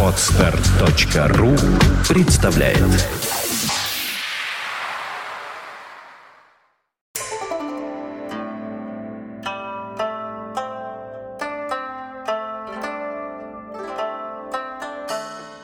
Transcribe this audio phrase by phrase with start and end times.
[0.00, 1.56] Отстар.ру
[2.08, 2.78] представляет.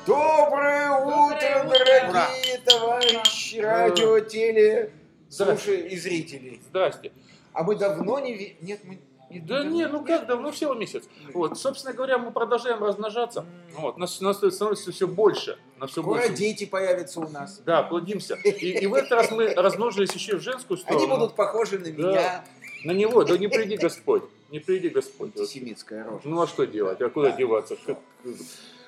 [0.07, 4.91] Доброе утро, дорогие товарищи радио, теле,
[5.29, 6.61] слушай и зрители.
[6.69, 7.13] Здрасте.
[7.53, 8.35] А мы давно не...
[8.35, 8.99] ви- Нет, мы...
[9.31, 11.05] не Да не, ну как давно, всего месяц.
[11.33, 13.47] Вот, собственно говоря, мы продолжаем размножаться.
[13.77, 15.59] Вот, нас, нас становится все больше.
[15.79, 16.35] Нас все Скоро больше.
[16.35, 17.59] дети появятся у нас.
[17.65, 18.35] Да, плодимся.
[18.45, 21.05] И, и в этот раз мы размножились еще в женскую сторону.
[21.05, 21.91] Они будут похожи на Да.
[21.91, 22.45] меня.
[22.85, 24.25] На него, да не приди Господь.
[24.51, 25.31] Не приди Господь.
[25.35, 25.41] Вот.
[25.43, 26.23] Антисемитская рожа.
[26.25, 27.01] Ну а что делать?
[27.01, 27.37] А куда Да.
[27.37, 27.77] деваться?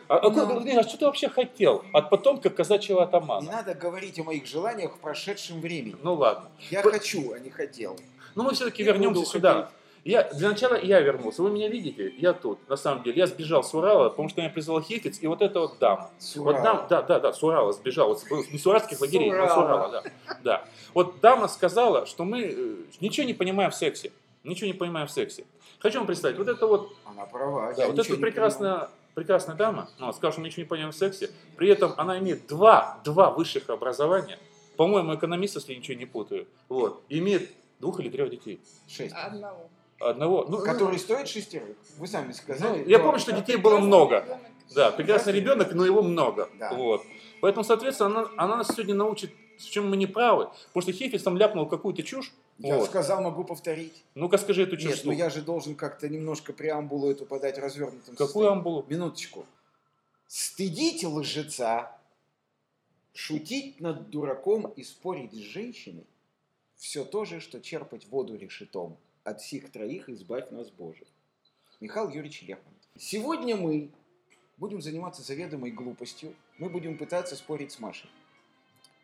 [0.08, 0.54] А, а куда- Ну.
[0.54, 3.50] Владимир, а что ты вообще хотел от потомка казачьего Не атамана?
[3.50, 5.96] надо говорить о моих желаниях в прошедшем времени.
[6.02, 6.50] Ну ладно.
[6.70, 7.98] Я П- хочу, а не хотел.
[8.34, 9.54] Ну мы все-таки Я вернемся сюда.
[9.54, 9.76] хотеть.
[10.04, 11.42] Я, для начала я вернулся.
[11.42, 12.12] Вы меня видите?
[12.18, 13.18] Я тут, на самом деле.
[13.18, 16.10] Я сбежал с Урала, потому что меня призвал Хефиц, и вот это вот дама.
[16.18, 18.08] С Вот дам, да, да, да, с Урала сбежал.
[18.08, 19.90] Вот, с- не с уральских лагерей, но с Урала.
[19.90, 20.38] Да.
[20.42, 20.64] да.
[20.92, 24.10] Вот дама сказала, что мы э, ничего не понимаем в сексе.
[24.42, 25.44] Ничего не понимаем в сексе.
[25.78, 27.72] Хочу вам представить, вот это вот, Она права.
[27.74, 31.68] да, вот эта прекрасная, прекрасная дама, ну, что мы ничего не понимаем в сексе, при
[31.68, 34.38] этом она имеет два, два высших образования,
[34.76, 38.60] по-моему, экономист, если ничего не путаю, вот, имеет двух или трех детей.
[38.88, 39.14] Шесть.
[39.14, 39.68] Одного.
[40.10, 41.76] Одного, ну, Который стоит шестерых.
[41.98, 42.88] Вы сами ну, сказали.
[42.88, 43.04] я Да.
[43.04, 44.38] помню, что детей было много.
[44.74, 46.48] Да, прекрасный ребенок, но его много.
[46.58, 46.72] Да.
[46.74, 47.02] Вот.
[47.40, 50.48] Поэтому, соответственно, она, она нас сегодня научит, в чем мы не правы.
[50.68, 52.32] Потому что Хефис там ляпнул какую-то чушь.
[52.58, 52.86] Я Вот.
[52.88, 54.04] сказал, могу повторить.
[54.14, 54.84] Ну-ка скажи эту чушь.
[54.84, 55.16] Нет, ну вслух.
[55.16, 58.14] я же должен как-то немножко преамбулу эту подать развернутым.
[58.14, 58.58] Какую состоянием.
[58.58, 58.84] амбулу?
[58.88, 59.44] Минуточку.
[60.26, 61.92] Стыдить лжеца,
[63.12, 66.06] шутить над дураком и спорить с женщиной–
[66.82, 68.96] все то же, что черпать воду решетом.
[69.24, 71.04] От сих троих избавь нас, Боже.
[71.80, 72.72] Михаил Юрьевич Лермонтов.
[72.98, 73.90] Сегодня мы
[74.56, 76.34] будем заниматься заведомой глупостью.
[76.58, 78.10] Мы будем пытаться спорить с Машей.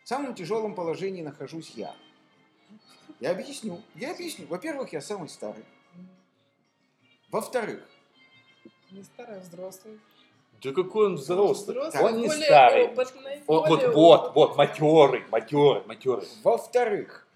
[0.04, 1.94] В самом тяжелом положении нахожусь я.
[3.20, 3.80] Я объясню.
[3.94, 4.46] Я объясню.
[4.46, 5.64] Во-первых, я самый старый.
[7.30, 7.88] Во-вторых,
[8.90, 10.00] Не старый, а взрослый.
[10.62, 11.76] Да какой он взрослый.
[11.76, 12.84] Взрослый, Он не более старый.
[12.88, 14.34] опытный, О, вот, более вот, опытный.
[14.34, 16.26] вот, матерый, матерый, матерый.
[16.42, 17.27] Во-вторых,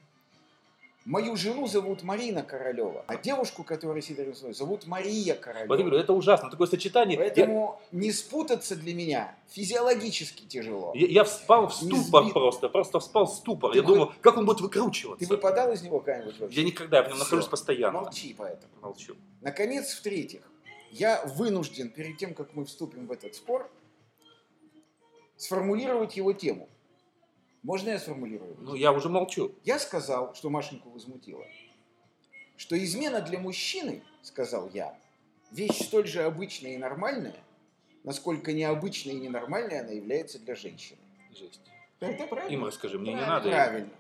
[1.05, 5.67] мою жену зовут Марина Королева, а девушку, которая сидит рядом со мной, зовут Мария Королева.
[5.69, 7.19] Владимир, это ужасно, такое сочетание.
[7.19, 10.93] Я- Поэтому не спутаться для меня физиологически тяжело.
[10.95, 12.33] Я, я вспал в ступор сбит.
[12.35, 13.73] просто, просто вспал в ступор.
[13.73, 15.29] Ты я вы- думал, как он будет Ты выкручиваться.
[15.29, 16.61] выпадал из него когда-нибудь вообще?
[16.61, 17.25] Я никогда, я в нем Всё.
[17.25, 18.01] нахожусь постоянно.
[18.03, 18.73] Молчи поэтому.
[18.81, 19.17] Молчу.
[19.41, 20.43] Наконец, в-третьих,
[20.91, 23.71] я вынужден, перед тем, как мы вступим в этот спор,
[25.37, 26.69] сформулировать его тему.
[27.63, 28.57] Можно я сформулирую?
[28.61, 29.55] Ну, я уже молчу.
[29.65, 31.47] Я сказал, что Машеньку возмутило,
[32.57, 34.99] что измена для мужчины, сказал я,
[35.53, 37.37] вещь столь же обычная и нормальная,
[38.03, 40.99] насколько необычная и ненормальная она является для женщины.
[41.31, 41.61] Жесть.
[42.01, 42.53] Это правильно?
[42.53, 43.35] Им расскажи, мне не Правильно.
[43.37, 43.51] надо.
[43.51, 43.91] Правильно.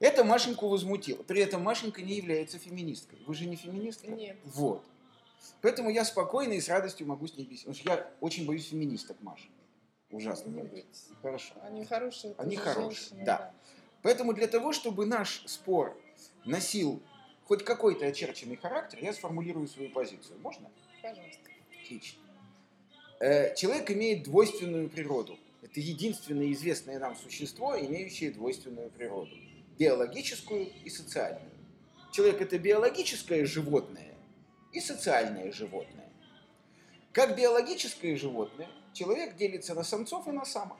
[0.00, 1.22] Это Машеньку возмутило.
[1.22, 3.18] При этом Машенька не является феминисткой.
[3.26, 4.10] Вы же не феминистка?
[4.10, 4.36] Нет.
[4.44, 4.82] Вот.
[5.60, 7.78] Поэтому я спокойно и с радостью могу с ней беседовать.
[7.78, 9.46] Потому что я очень боюсь феминисток, Маша.
[10.12, 11.08] Ужасно бойтесь.
[11.22, 11.54] Хорошо.
[11.62, 12.34] Они хорошие.
[12.36, 13.54] Они хорошие, женщины, да.
[14.02, 15.98] Поэтому для того, чтобы наш спор
[16.44, 17.02] носил
[17.46, 20.38] хоть какой-то очерченный характер, я сформулирую свою позицию.
[20.40, 20.70] Можно?
[21.00, 21.40] Пожалуйста.
[21.82, 22.20] Отлично.
[23.20, 25.38] Э, Человек имеет двойственную природу.
[25.62, 29.34] Это единственное известное нам существо, имеющее двойственную природу.
[29.78, 31.50] Биологическую и социальную.
[32.12, 34.14] Человек– это биологическое животное
[34.72, 36.10] и социальное животное.
[37.12, 40.78] Как биологическое животное, человек делится на самцов и на самок.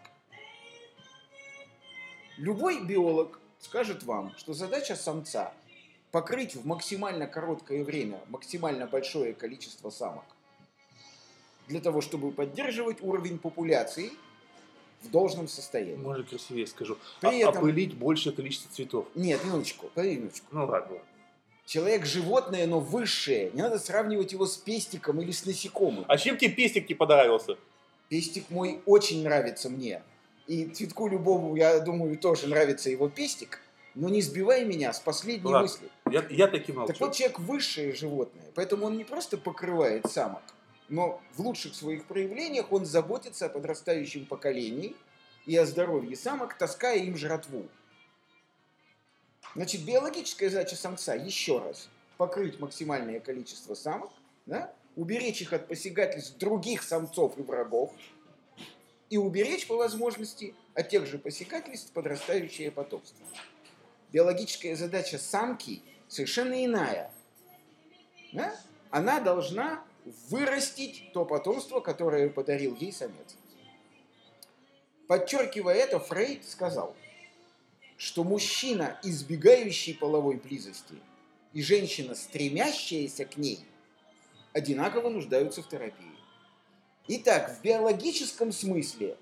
[2.39, 5.53] Любой биолог скажет вам, что задача самца–
[6.11, 10.25] покрыть в максимально короткое время максимально большое количество самок
[11.69, 14.11] для того, чтобы поддерживать уровень популяции
[15.01, 15.95] в должном состоянии.
[15.97, 16.99] Может, красивее скажу.
[17.21, 19.07] При А- этом- Опылить большее количество цветов.
[19.15, 20.47] Нет, минуточку, минуточку.
[20.51, 20.99] Ну ладно.
[21.65, 23.51] Человек животное, но высшее.
[23.53, 26.05] Не надо сравнивать его с пестиком или с насекомым.
[26.09, 27.57] А чем тебе пестик не понравился?
[28.13, 30.03] Пестик мой очень нравится мне.
[30.47, 33.59] И цветку любому, я думаю, тоже нравится его пестик.
[33.95, 35.63] Но не сбивай меня с последней Ладно.
[35.63, 35.89] мысли.
[36.11, 36.93] Я, я таки молчу.
[36.93, 40.43] Так вот, человек высшее животное, поэтому он не просто покрывает самок,
[40.91, 44.95] но в лучших своих проявлениях он заботится о подрастающем поколении
[45.47, 47.67] и о здоровье самок, таская им жратву.
[49.55, 51.89] Значит, биологическая задача самца, еще раз,
[52.19, 54.11] покрыть максимальное количество самок,
[54.45, 57.93] да, уберечь их от посягательств других самцов и врагов,
[59.11, 63.27] и уберечь по возможности от тех же посягательств подрастающее потомство.
[64.13, 67.11] Биологическая задача самки совершенно иная.
[68.33, 68.55] Да?
[68.91, 69.85] Она должна
[70.29, 73.37] вырастить то потомство, которое подарил ей самец.
[75.07, 76.95] Подчеркивая это, Фрейд сказал,
[77.97, 80.95] что мужчина, избегающий половой близости,
[81.53, 83.61] и женщина, стремящаяся к ней,
[84.53, 86.07] одинаково нуждаются в терапии.
[87.09, 89.17] Итак, в биологическом смысле,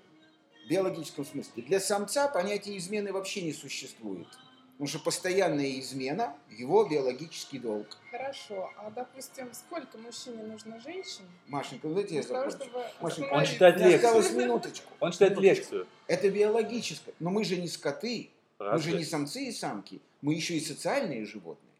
[0.65, 4.27] в биологическом смысле, для самца понятие измены вообще не существует.
[4.73, 7.85] Потому что постоянная измена– его биологический долг.
[8.09, 11.23] Хорошо, а допустим, сколько мужчине нужно женщин?
[11.47, 12.57] Машенька, ну дайте я закончу.
[12.57, 13.95] чтобы Машенька, Он читает лекцию.
[13.95, 14.91] осталось минуточку.
[14.99, 15.55] Он читает Минуточку.
[15.61, 15.87] лекцию.
[16.07, 17.13] Это биологическое.
[17.19, 21.25] Но мы же не скоты, мы же не самцы и самки, мы еще и социальные
[21.25, 21.73] животные.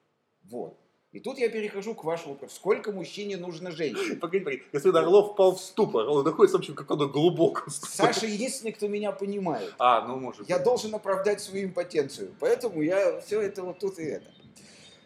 [0.44, 0.78] Вот.
[1.12, 2.56] И тут я перехожу к вашему вопросу.
[2.56, 4.18] Сколько мужчине нужно женщин?
[4.20, 4.64] Погоди, погоди.
[4.72, 6.08] Господин Орлов впал в ступор.
[6.08, 8.14] Он находится вообще в каком-то глубоком ступоре.
[8.14, 9.74] Саша единственный, кто меня понимает.
[9.78, 10.64] А, ну может Я быть.
[10.66, 12.34] должен оправдать свою импотенцию.
[12.40, 14.32] Поэтому я все это вот тут и это.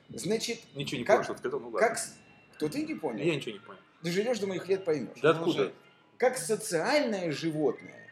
[0.09, 1.59] Значит, Ничего не как- понял, что сказал.
[1.59, 1.87] Ну ладно.
[1.87, 1.97] как...
[2.57, 3.23] Кто ты не понял?
[3.25, 3.79] Я ничего не понял.
[4.03, 5.17] Доживешь до моих лет поймешь.
[5.23, 5.73] Да Ну, откуда?
[6.17, 8.07] Как социальное животное,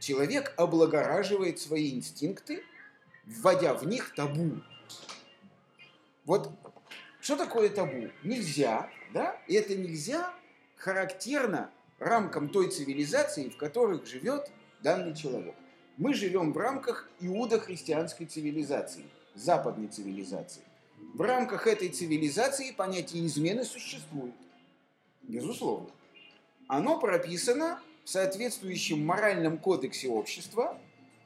[0.00, 2.64] человек облагораживает свои инстинкты,
[3.26, 4.56] вводя в них табу.
[6.24, 6.50] Вот
[7.30, 8.10] что такое табу?
[8.24, 9.40] Нельзя, да?
[9.46, 10.34] И это нельзя
[10.74, 14.50] характерно рамкам той цивилизации, в которых живет
[14.82, 15.54] данный человек.
[15.96, 19.04] Мы живем в рамках иудо-христианской цивилизации,
[19.36, 20.62] западной цивилизации.
[21.14, 24.34] В рамках этой цивилизации понятие измены существует.
[25.22, 25.90] Безусловно.
[26.66, 30.76] Оно прописано в соответствующем моральном кодексе общества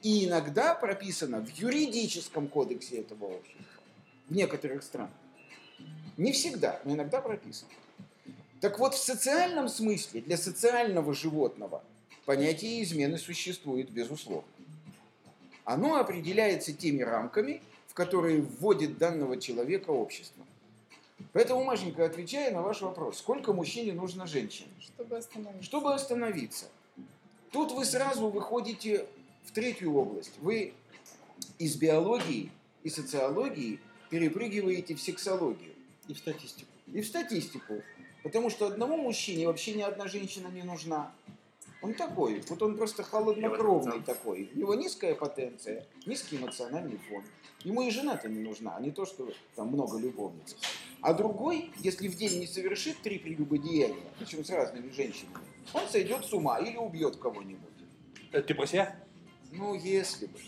[0.02, 3.64] и иногда прописано в юридическом кодексе этого общества
[4.28, 5.10] в некоторых странах.
[6.16, 7.70] Не всегда, но иногда прописано.
[8.60, 11.82] Так вот, в социальном смысле для социального животного
[12.24, 14.48] понятие измены существует, безусловно.
[15.64, 20.44] Оно определяется теми рамками, в которые вводит данного человека общество.
[21.32, 24.66] Поэтому, Машенька, отвечая на ваш вопрос, сколько мужчине нужно женщин?
[24.80, 25.62] Чтобы остановиться.
[25.62, 26.66] Чтобы остановиться.
[27.50, 29.06] Тут вы сразу выходите
[29.44, 30.32] в третью область.
[30.40, 30.74] Вы
[31.58, 32.50] из биологии
[32.82, 33.80] и социологии
[34.10, 35.73] перепрыгиваете в сексологию
[36.08, 36.70] И в статистику.
[36.92, 37.82] и в статистику.
[38.22, 41.12] Потому что одному мужчине вообще ни одна женщина не нужна.
[41.82, 44.50] Он такой, вот он просто холоднокровный такой.
[44.54, 47.22] У него низкая потенция, низкий эмоциональный фон.
[47.62, 50.56] Ему и жена-то не нужна, а не то, что там много любовниц.
[51.02, 55.36] А другой, если в день не совершит три прелюбодеяния, причем с разными женщинами,
[55.74, 57.68] он сойдет с ума или убьет кого-нибудь.
[58.32, 58.96] Это ты про себя?
[59.52, 60.38] Ну, если бы.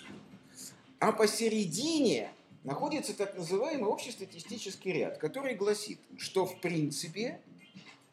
[0.99, 2.32] А посередине
[2.67, 7.41] находится так называемый общестатистический ряд, который гласит, что в принципе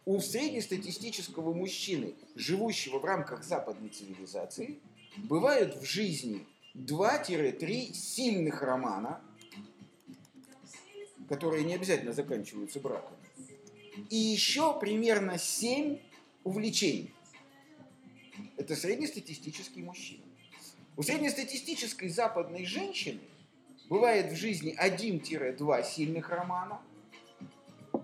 [0.05, 4.77] у среднестатистического мужчины, живущего в рамках западной цивилизации,
[5.17, 6.45] бывают в жизни
[6.75, 9.21] 2-3 сильных романа,
[11.27, 13.17] которые не обязательно заканчиваются браком,
[14.11, 15.97] и еще примерно 7
[16.43, 17.11] увлечений.
[18.57, 20.23] Это среднестатистический мужчина.
[20.95, 23.19] У среднестатистической западной женщины
[23.89, 26.81] бывает в жизни 1-2 сильных романа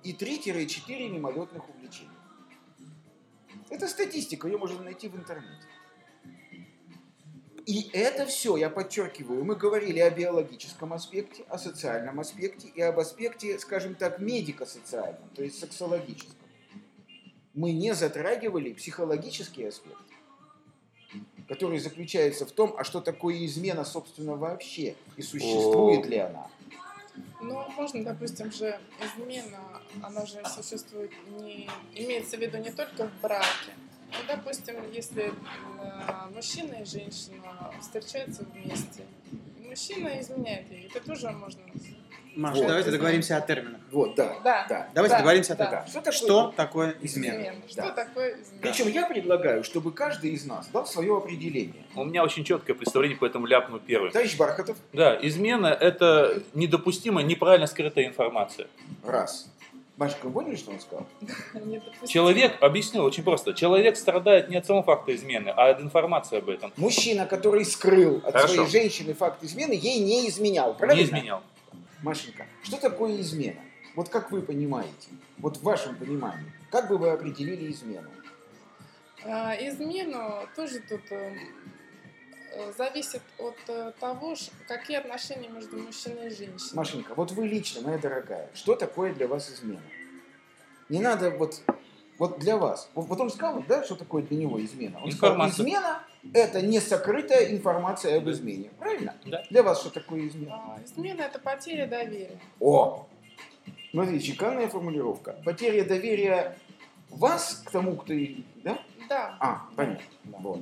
[0.03, 2.09] и 3-4 мимолетных увлечения.
[3.69, 5.67] Это статистика, ее можно найти в интернете.
[7.65, 12.97] И это все, я подчеркиваю, мы говорили о биологическом аспекте, о социальном аспекте и об
[12.97, 16.47] аспекте, скажем так, медико-социальном, то есть сексологическом.
[17.53, 20.08] Мы не затрагивали психологический аспект
[21.47, 26.47] который заключается в том, а что такое измена, собственно, вообще, и существует ли она.
[27.41, 31.11] Ну, можно, допустим, же измена, она же существует,
[31.41, 33.73] не, имеется в виду не только в браке.
[34.11, 35.31] Ну, допустим, если э,
[36.33, 39.05] мужчина и женщина встречаются вместе,
[39.59, 41.61] мужчина изменяет ей, это тоже можно...
[42.39, 42.67] Маша, Вот.
[42.67, 43.81] давайте договоримся о терминах.
[43.91, 44.37] Вот, да.
[44.43, 44.65] Да.
[44.69, 44.87] да.
[44.93, 45.67] Давайте Да, договоримся да.
[45.67, 45.71] о Да.
[45.71, 45.89] терминах.
[45.89, 46.13] Что такое?
[46.13, 47.33] Что такое измена?
[47.33, 47.55] Измена.
[47.67, 47.91] Что Да.
[47.91, 48.61] такое измена?
[48.61, 51.83] Причем я предлагаю, чтобы каждый из нас дал свое определение.
[51.95, 54.11] У меня очень четкое представление, поэтому ляпну первый.
[54.11, 58.67] Товарищ Бархатов, Да, измена– это недопустимая, неправильно скрытая информация.
[59.03, 59.49] раз.
[59.97, 61.05] Машка, вы поняли, что он сказал?
[61.53, 62.07] Недопустимо.
[62.07, 66.47] Человек, объяснил очень просто, человек страдает не от самого факта измены, а от информации об
[66.47, 66.71] этом.
[66.77, 68.53] Мужчина, который скрыл от Хорошо.
[68.53, 71.01] своей женщины факт измены, ей не изменял, правильно?
[71.01, 71.41] Не изменял.
[72.03, 73.59] Машенька, что такое измена?
[73.95, 78.09] Вот как вы понимаете, вот в вашем понимании, как бы вы определили измену?
[79.25, 81.35] А, Измену тоже тут э,
[82.53, 86.75] э, зависит от э, того, ш- какие отношения между мужчиной и женщиной.
[86.75, 89.81] Машенька, вот вы лично, моя дорогая, что такое для вас измена?
[90.87, 91.61] Не надо вот,
[92.17, 92.89] вот для вас.
[92.95, 94.99] Вот, вот он сказал, да, что такое для него измена?
[95.03, 95.65] Он сказал, Информация.
[95.65, 98.69] измена– это не сокрытая информация об измене.
[98.79, 99.15] Правильно?
[99.25, 99.43] Да.
[99.49, 100.55] Для вас что такое измена?
[100.55, 102.39] А, Измена это потеря доверия.
[102.59, 103.07] О!
[103.91, 105.35] Смотри, чеканная формулировка.
[105.43, 106.55] Потеря доверия
[107.09, 108.13] вас к тому, кто...
[108.13, 108.77] и- Да?
[109.07, 110.03] Да, А, понятно.
[110.25, 110.59] Вот.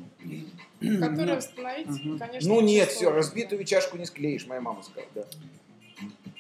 [0.80, 1.36] которые Нет.
[1.38, 2.18] восстановить, Мгм.
[2.20, 5.24] конечно, Ну нет, все, разбитую чашку не склеишь, моя мама сказала, да.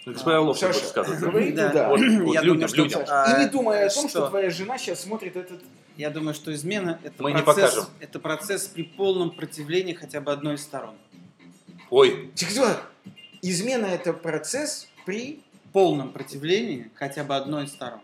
[0.05, 1.19] Господа Лов, Саша, рассказывает.
[1.21, 1.67] говори Да.
[1.69, 1.89] туда.
[1.89, 3.01] Вот, вот Я людям, думаю, что- людям.
[3.09, 4.29] А, И не думая о том, что что?
[4.29, 5.61] твоя жена сейчас смотрит этот...
[5.97, 7.93] Я думаю, что измена это Мы не процесс, покажем.
[7.99, 10.95] это процесс при полном противлении хотя бы одной из сторон.
[11.89, 12.81] Ой, Тихо,
[13.41, 15.41] Измена это процесс при...
[15.73, 17.99] полном противлении хотя бы одной из сторон.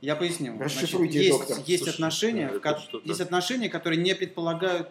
[0.00, 0.56] Я поясню.
[0.60, 1.58] Расшифруйте, есть, доктор.
[1.66, 4.90] есть Слушай, отношения, в ко- есть отношения, которые не предполагают,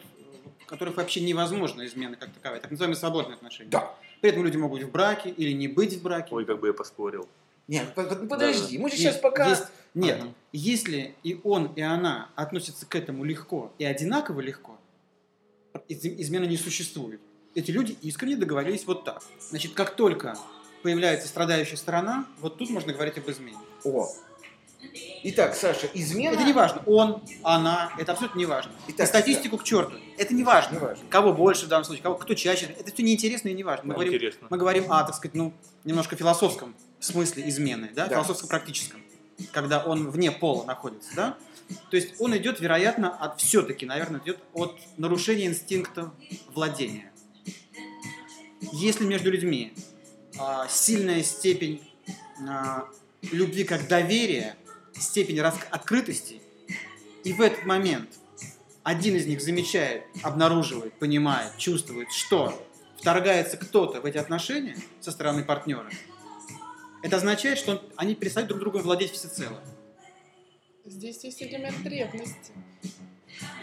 [0.65, 2.59] которых вообще невозможно измена как таковая.
[2.59, 3.69] Так называемые свободные отношения.
[3.69, 3.93] Да.
[4.21, 6.29] При этом люди могут быть в браке или не быть в браке.
[6.31, 7.27] ой, как бы я поспорил.
[7.67, 9.49] Нет, по- подожди, мы же Нет, сейчас пока...
[9.49, 10.33] есть- нет, Ага.
[10.53, 14.77] если и он, и она относятся к этому легко и одинаково легко,
[15.87, 17.19] из- измены не существует.
[17.55, 19.21] Эти люди искренне договорились вот так.
[19.49, 20.37] Значит, как только
[20.83, 23.57] появляется страдающая сторона, вот тут можно говорить об измене.
[23.83, 24.07] О.
[25.23, 26.35] Итак, Саша, измена...
[26.35, 26.83] Это не важно.
[26.85, 28.71] Он, она, это абсолютно не важно.
[28.87, 29.95] Итак, И статистику к черту.
[30.17, 30.75] Это не важно.
[30.75, 31.03] Не важно.
[31.09, 32.67] Кого больше в данном случае, кого, кто чаще.
[32.79, 33.85] Это все неинтересно и не важно.
[33.85, 34.47] Мы, Да, говорим, интересно.
[34.51, 35.51] мы говорим о, так сказать, ну,
[35.83, 38.15] немножко философском смысле измены, да, Да.
[38.15, 39.01] философско-практическом,
[39.51, 41.37] когда он вне пола находится, да.
[41.91, 46.11] То есть он идет, вероятно, от все-таки, наверное, идет от нарушения инстинкта
[46.53, 47.11] владения.
[48.73, 49.73] Если между людьми
[50.39, 51.81] а, сильная степень
[52.47, 52.87] а,
[53.31, 54.55] любви как доверия,
[54.93, 56.41] степень открытости,
[57.23, 58.09] и в этот момент
[58.83, 62.65] один из них замечает, обнаруживает, понимает, чувствует, что
[62.97, 65.89] вторгается кто-то в эти отношения со стороны партнера,
[67.03, 69.59] это означает, что он- они перестают друг другом владеть всецело.
[70.85, 72.51] Здесь есть элемент ревности.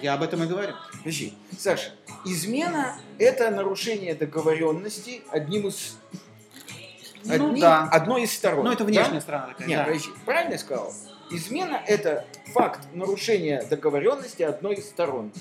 [0.02, 0.74] Я об этом и говорю.
[0.98, 1.90] Подожди, Саша,
[2.24, 5.96] измена– это нарушение договоренности одним из...
[7.24, 7.88] Ну одним- да.
[7.90, 8.66] Одной из сторон.
[8.66, 8.90] Ну, это да?
[8.90, 9.66] внешняя сторона такая.
[9.66, 9.84] Нет, да.
[9.86, 10.92] подожди, правильно я сказал?
[11.30, 15.32] Измена– это факт нарушения договоренности одной из сторон.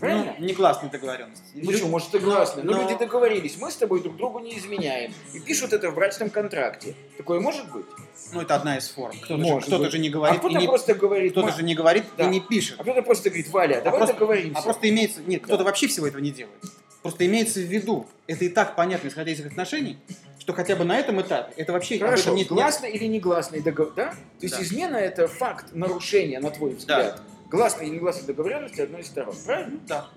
[0.00, 0.34] Правильно?
[0.38, 1.44] Ну, негласные договоренности.
[1.54, 2.62] Ну что, может, согласны.
[2.62, 5.12] Но, но- люди договорились, мы с тобой друг другу не изменяем.
[5.34, 6.94] И пишут это в брачном контракте.
[7.16, 7.86] Такое может быть?
[8.32, 9.16] Ну, это одна из форм.
[9.22, 11.62] Кто-то, же, кто-то же не А говорит, и кто-то не, просто говорит, кто-то «Ма- же
[11.62, 12.24] не говорит Да.
[12.24, 12.76] и не пишет.
[12.78, 14.58] а кто-то просто говорит, Валя, давай просто- договоримся.
[14.58, 15.20] А просто имеется...
[15.26, 16.56] Нет, кто-то вообще всего этого не делает.
[17.02, 19.98] Просто имеется в виду, это и так понятно, исходя из их отношений,
[20.42, 23.60] что хотя бы на этом этапе это вообще об Хорошо, этом нет, гласный или негласный
[23.60, 24.10] договор, да?
[24.10, 24.62] То есть Да.
[24.64, 29.78] измена это факт нарушения, на твой взгляд, гласной или негласной договоренности одной из сторон, правильно?
[29.86, 30.10] Да.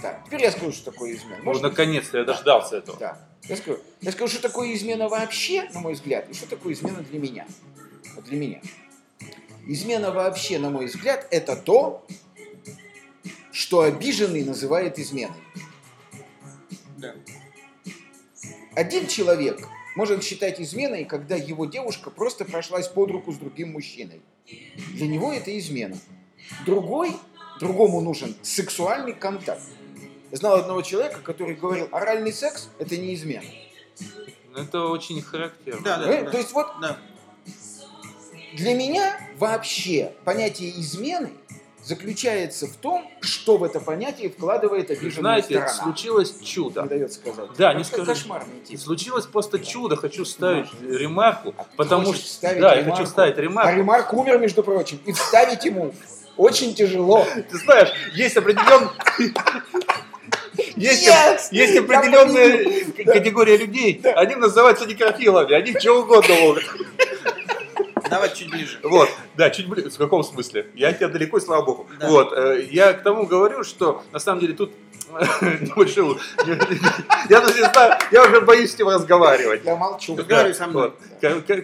[0.00, 1.36] Так, теперь я скажу, что такое измена.
[1.40, 2.98] Ну, Может, наконец-то я дождался этого.
[2.98, 3.18] Да.
[3.46, 7.02] Я скажу, я скажу, что такое измена вообще, на мой взгляд, и что такое измена
[7.02, 7.46] для меня.
[8.14, 8.62] Вот для меня.
[9.66, 12.06] Измена вообще, на мой взгляд, это то,
[13.52, 15.36] что обиженный называет изменой.
[16.96, 17.14] Да.
[18.76, 19.66] Один человек
[19.96, 24.20] может считать изменой, когда его девушка просто прошлась под руку с другим мужчиной.
[24.92, 25.96] Для него это измена.
[26.66, 27.12] Другой,
[27.58, 29.62] другому нужен сексуальный контакт.
[30.30, 33.46] Я знал одного человека, который говорил, оральный секс– это не измена.
[34.52, 35.80] Ну, Это очень характерно.
[35.82, 36.12] Да, да.
[36.12, 36.98] Э, То есть вот Да.
[38.52, 41.30] для меня вообще понятие измены
[41.86, 45.68] заключается в том, что в это понятие вкладывает обиженная Знаете, сторона.
[45.68, 46.82] случилось Не чудо.
[46.82, 47.48] дает сказать.
[47.56, 48.06] Да, не Как- скажу.
[48.06, 48.80] Кошмарный тип.
[48.80, 49.94] Случилось просто чудо.
[49.96, 52.26] Хочу ставить ремарку, А потому что...
[52.26, 52.96] ставить Да, я ремарку?
[52.96, 53.76] хочу ставить А ремарку.
[53.76, 55.94] Ремарк умер, между прочим, и вставить ему
[56.36, 57.24] очень тяжело.
[57.50, 58.90] Ты знаешь, есть определенные...
[60.74, 61.48] Есть, Yes!
[61.50, 66.64] есть Я определенная категория людей, они называются некрофилами, они чего угодно могут.
[68.10, 68.78] Давай чуть ближе.
[68.82, 69.90] Вот, да, чуть ближе.
[69.90, 70.70] В каком смысле?
[70.74, 71.86] Я тебя далеко, и слава богу.
[71.98, 72.08] Да.
[72.08, 74.72] Вот, э, я к тому говорю, что на самом деле тут
[75.40, 76.18] небольшой...
[77.28, 79.64] Я даже не знаю, я уже боюсь с ним разговаривать.
[79.64, 80.16] Я молчу.
[80.16, 80.92] Разговаривай со мной.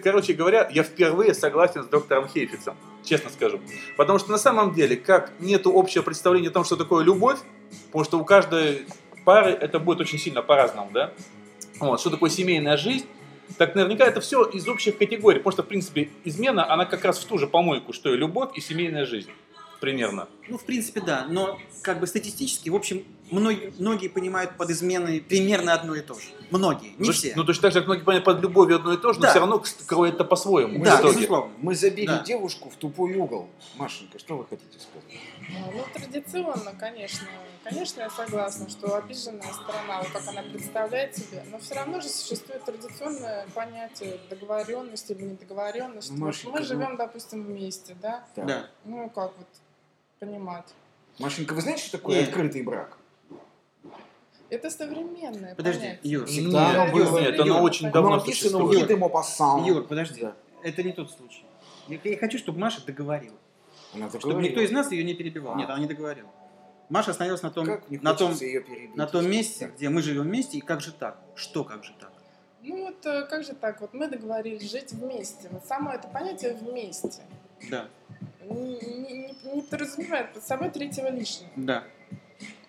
[0.02, 3.61] Короче говоря, я впервые согласен с доктором Хейфицем, честно скажу.
[3.96, 7.38] Потому что на самом деле, как нету общего представления о том, что такое любовь,
[7.87, 8.87] потому что у каждой
[9.25, 11.12] пары это будет очень сильно по-разному, да?
[11.78, 13.06] Вот, что такое семейная жизнь,
[13.59, 17.18] так наверняка это все из общих категорий, потому что, в принципе, измена, она как раз
[17.18, 19.30] в ту же помойку, что и любовь, и семейная жизнь.
[19.80, 20.28] Примерно.
[20.49, 21.26] Ну, в принципе, да.
[21.28, 26.14] Но как бы статистически, в общем, многие, многие понимают под изменой примерно одно и то
[26.14, 26.28] же.
[26.50, 27.32] Многие, не ну, все.
[27.35, 29.30] Ну, точно так же, как многие понимают под любовью одно и то же, но Да.
[29.30, 30.85] все равно кроет это по-своему.
[30.85, 31.52] да, безусловно.
[31.59, 32.23] Мы забили Да.
[32.25, 33.49] девушку в тупой угол.
[33.76, 35.21] Машенька, что вы хотите сказать?
[35.49, 37.26] Ну, традиционно, конечно.
[37.64, 42.08] Конечно, я согласна, что обиженная сторона, вот как она представляет себе, но все равно же
[42.08, 46.12] существует традиционное понятие договоренности или недоговоренности.
[46.12, 48.25] Ну, Машенька, мы ну- живем, допустим, вместе, да?
[48.37, 48.66] Да.
[48.84, 49.46] Ну, как вот
[50.18, 50.66] понимать.
[51.18, 52.28] Машенька, вы знаете, что такое Нет.
[52.28, 52.99] открытый брак?
[54.50, 56.12] Это современное Подожди, понятие.
[56.12, 56.26] Юр.
[56.26, 57.20] Всегда Нет, оно было.
[57.20, 59.66] нет, оно очень давно Оно написано существует.
[59.66, 60.28] Юр, подожди.
[60.62, 61.44] Это не тот случай.
[61.88, 63.37] Я, я хочу, чтобы Маша договорила.
[63.94, 64.49] Она Чтобы договорила.
[64.49, 65.54] никто из нас ее не перебивал.
[65.54, 65.56] А.
[65.58, 66.28] Нет, она не договорила.
[66.88, 68.94] Маша остановилась на том, на том, перебить.
[68.96, 69.76] на том месте, так.
[69.76, 71.18] где мы живем вместе, и как же так?
[71.34, 72.12] Что как же так?
[72.62, 73.80] Ну вот э, как же так?
[73.80, 75.49] Вот мы договорились жить вместе.
[75.50, 77.22] Вот само это понятие вместе
[77.70, 77.88] Да,
[78.42, 81.50] не, не- не подразумевает под собой третьего лишнего.
[81.56, 81.84] да.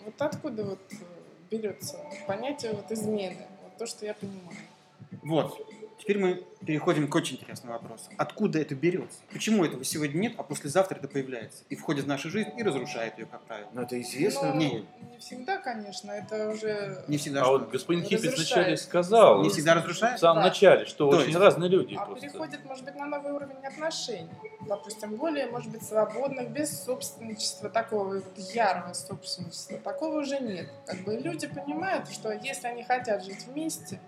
[0.06, 0.96] Вот откуда вот э,
[1.52, 3.48] берется понятие вот измены?
[3.64, 4.58] Вот то, что я понимаю.
[5.22, 5.60] Вот.
[6.04, 8.10] Теперь мы переходим к очень интересному вопросу.
[8.18, 9.20] Откуда это берется?
[9.32, 11.64] Почему этого сегодня нет, а послезавтра это появляется?
[11.70, 13.70] И входит в нашу жизнь и разрушает ее, как правило.
[13.72, 14.50] Ну, это известно.
[14.54, 14.86] Ну, Не.
[15.12, 17.06] не всегда, конечно, это уже...
[17.08, 17.54] Не всегда А что?
[17.54, 20.20] вот господин Хиппис вначале сказал, Не в всегда разрушает?
[20.20, 20.50] самом Да.
[20.50, 21.40] начале, что То очень есть?
[21.40, 22.28] разные люди А просто.
[22.28, 24.28] переходит, может быть, на новый уровень отношений.
[24.68, 29.78] Допустим, более, может быть, свободных, без собственничества, такого вот ярого собственничества.
[29.78, 30.70] Такого уже нет.
[30.86, 34.02] Как бы люди понимают, что если они хотят жить вместе,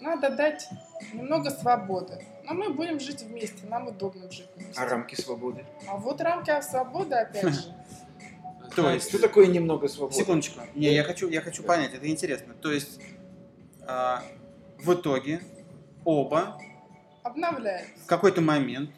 [0.00, 0.68] надо дать
[1.12, 2.24] немного свободы.
[2.44, 4.80] Но мы будем жить вместе, нам удобно жить вместе.
[4.80, 5.64] А рамки свободы?
[5.88, 7.74] А вот рамки свободы, опять же,
[8.76, 10.16] То есть, Что такое немного свободы?
[10.16, 10.60] секундочку.
[10.74, 12.54] Не, я хочу, я хочу понять, это интересно.
[12.54, 13.00] То есть,
[13.86, 14.22] а,
[14.78, 15.40] в итоге
[16.04, 16.58] оба
[17.22, 18.02] обновляется.
[18.02, 18.90] в какой-то момент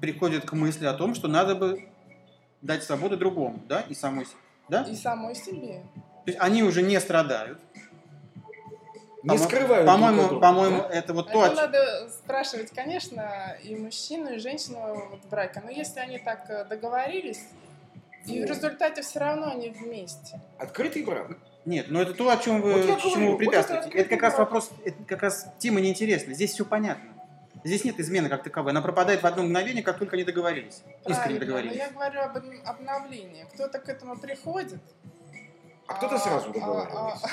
[0.00, 1.88] приходят к мысли о том, что надо бы
[2.62, 4.36] дать свободу другому, да, и самой себе,
[4.68, 4.82] да?
[4.84, 5.82] И самой себе.
[5.94, 7.60] То есть они уже не страдают.
[9.22, 10.88] Не скрывают По-моему, по-моему, да?
[10.90, 15.60] это вот то, Это надо спрашивать, конечно, и мужчину, и женщину вот в браке.
[15.64, 17.40] Но если они так э, договорились,
[18.26, 18.50] и в Вот.
[18.56, 20.40] результате все равно они вместе.
[20.58, 21.36] Открытый брак.
[21.66, 23.88] Нет, но это то, о чем вы, Вот чему говорю, вы вот препятствуете.
[23.90, 26.32] это это, как раз вопрос, это как раз тема неинтересна.
[26.32, 27.04] Здесь все понятно.
[27.62, 28.70] Здесь нет измены как таковой.
[28.72, 30.82] Она пропадает в одно мгновение, как только они договорились.
[31.06, 31.76] Искренне Правильно, но договорились.
[31.76, 33.44] я говорю об обн- обновлении.
[33.52, 34.80] Кто-то к этому приходит.
[35.90, 37.28] А кто-то сразу договаривается.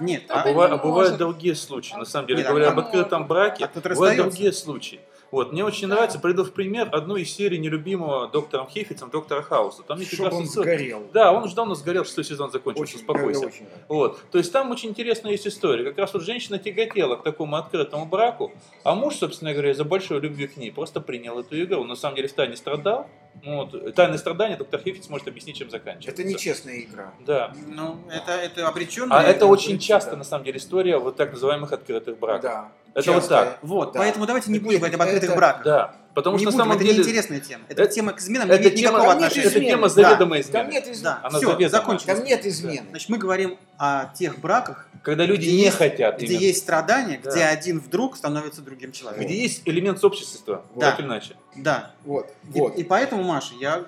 [0.00, 1.18] Нет, А, кто-то не бывают, а бывают может.
[1.18, 5.00] другие случаи, на самом деле, Нет, а говоря об открытом браке, А бывают другие случаи.
[5.32, 5.94] Вот, мне очень Да.
[5.94, 9.82] нравится, приду в пример одну из серий нелюбимого доктором Хейфицем, доктора Хауса.
[9.82, 11.08] Там Чтобы он отсыл- сгорел.
[11.14, 13.46] Да, он уже давно сгорел, шестой сезон закончился, Очень, успокойся.
[13.46, 13.66] очень.
[13.88, 14.20] Вот.
[14.30, 15.84] То есть там очень интересная есть история.
[15.84, 18.52] Как раз вот женщина тяготела к такому открытому браку,
[18.84, 21.80] а муж, собственно говоря, из-за большой любви к ней просто принял эту игру.
[21.80, 23.08] Он на самом деле в тайне страдал.
[23.42, 23.94] Вот.
[23.94, 26.10] Тайное страдание доктор Хейфиц может объяснить, чем заканчивается.
[26.22, 27.14] Это нечестная игра.
[27.20, 27.54] Да.
[27.68, 29.18] Ну, это, это обреченно.
[29.18, 29.80] А это очень да.
[29.82, 32.42] часто, на самом деле, история вот так называемых открытых браков.
[32.42, 32.72] Да.
[32.94, 33.58] Это вот так.
[33.62, 34.00] Вот, Да.
[34.00, 35.64] поэтому давайте не Это- будем говорить об открытых это- браках.
[35.64, 35.94] Да.
[36.14, 36.98] Потому не что на будем, самом это деле...
[36.98, 37.64] неинтересная тема.
[37.70, 39.40] Эта Это- тема к изменам это не имеет тема- никакого отношения.
[39.46, 39.66] Это измены.
[39.70, 39.88] тема Да.
[39.88, 40.72] заведомой Там измены.
[40.72, 41.04] нет измен.
[41.04, 41.68] Да, Она все, заведомо.
[41.70, 42.16] закончилось.
[42.18, 42.86] Там нет измены.
[42.90, 46.40] Значит, мы говорим о тех браках, Когда люди Где не есть- хотят где именно.
[46.42, 47.30] есть страдания, Да.
[47.32, 49.26] где один вдруг становится другим человеком.
[49.26, 50.90] Где есть элемент сообщества, Да.
[50.90, 51.34] так или иначе.
[51.56, 51.90] Да.
[52.04, 52.30] Вот.
[52.54, 52.76] И- Вот.
[52.78, 53.84] И, поэтому, Маша, я,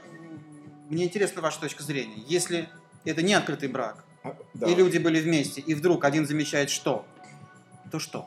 [0.90, 2.16] мне интересна ваша точка зрения.
[2.26, 2.68] Если
[3.04, 4.66] это не открытый брак, А, да.
[4.66, 7.04] и люди были вместе, и вдруг один замечает что,
[7.92, 8.26] то что?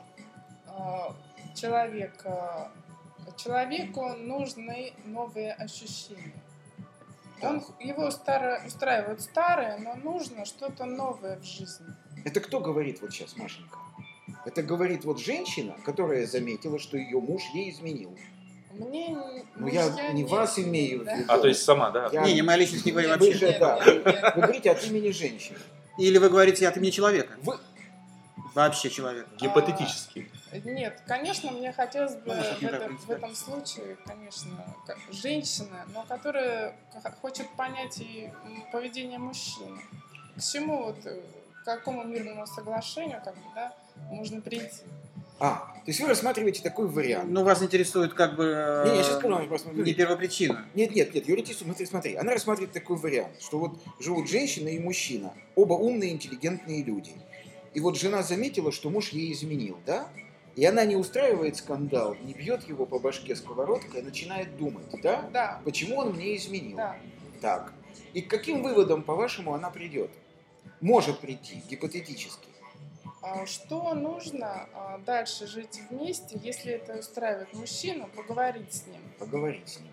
[0.78, 1.14] А,
[1.54, 2.70] Человек, а,
[3.36, 6.32] человеку нужны новые ощущения.
[7.42, 11.86] Он, его старое, устраивает старое, но нужно что-то новое в жизни.
[12.24, 13.78] Это кто говорит вот сейчас, Машенька?
[14.44, 18.16] Это говорит вот женщина, которая заметила, что ее муж ей изменил.
[18.72, 19.14] Мне не-
[19.56, 21.14] Ну, я мужья не вас имею в да.
[21.16, 21.32] виду.
[21.32, 22.08] А то есть сама, да?
[22.12, 23.32] Я- Не, не, моя личность не говорит Вы вообще.
[23.38, 23.76] же, да,
[24.36, 25.58] вы говорите от имени женщины.
[25.98, 27.34] Или вы говорите от имени человека?
[27.42, 27.58] Вы-
[28.58, 29.28] Вообще человека.
[29.40, 30.28] Гипотетически.
[30.64, 34.50] Нет, конечно, мне хотелось бы Ну, в, так этом, в этом случае, конечно,
[35.12, 36.74] женщина, но которая
[37.22, 38.32] хочет понять и
[38.72, 39.80] поведение мужчины.
[40.36, 41.20] К чему вот, э,
[41.62, 43.72] к какому мирному соглашению, как бы, да,
[44.10, 44.82] можно прийти.
[45.38, 47.30] А, то есть вы рассматриваете такой вариант.
[47.30, 48.44] Ну, вас интересует как бы...
[48.44, 50.64] э, Не, я сейчас скажу, просто Не первопричина.
[50.74, 52.16] Нет, нет, нет, юридически, смотри, смотри.
[52.16, 57.12] Она рассматривает такой вариант, что вот живут женщина и мужчина, оба умные, интеллигентные люди.
[57.74, 60.08] И вот жена заметила, что муж ей изменил, да?
[60.56, 65.28] И она не устраивает скандал, не бьет его по башке сковородкой, а начинает думать, да?
[65.32, 66.76] Да, Почему он мне изменил?
[66.76, 66.96] да.
[67.40, 67.72] Так.
[68.14, 70.10] И к каким выводам, по-вашему, она придет?
[70.80, 72.48] Может прийти, гипотетически.
[73.20, 79.00] А Что нужно а, дальше жить вместе, если это устраивает мужчину, поговорить с ним.
[79.18, 79.92] Поговорить с ним.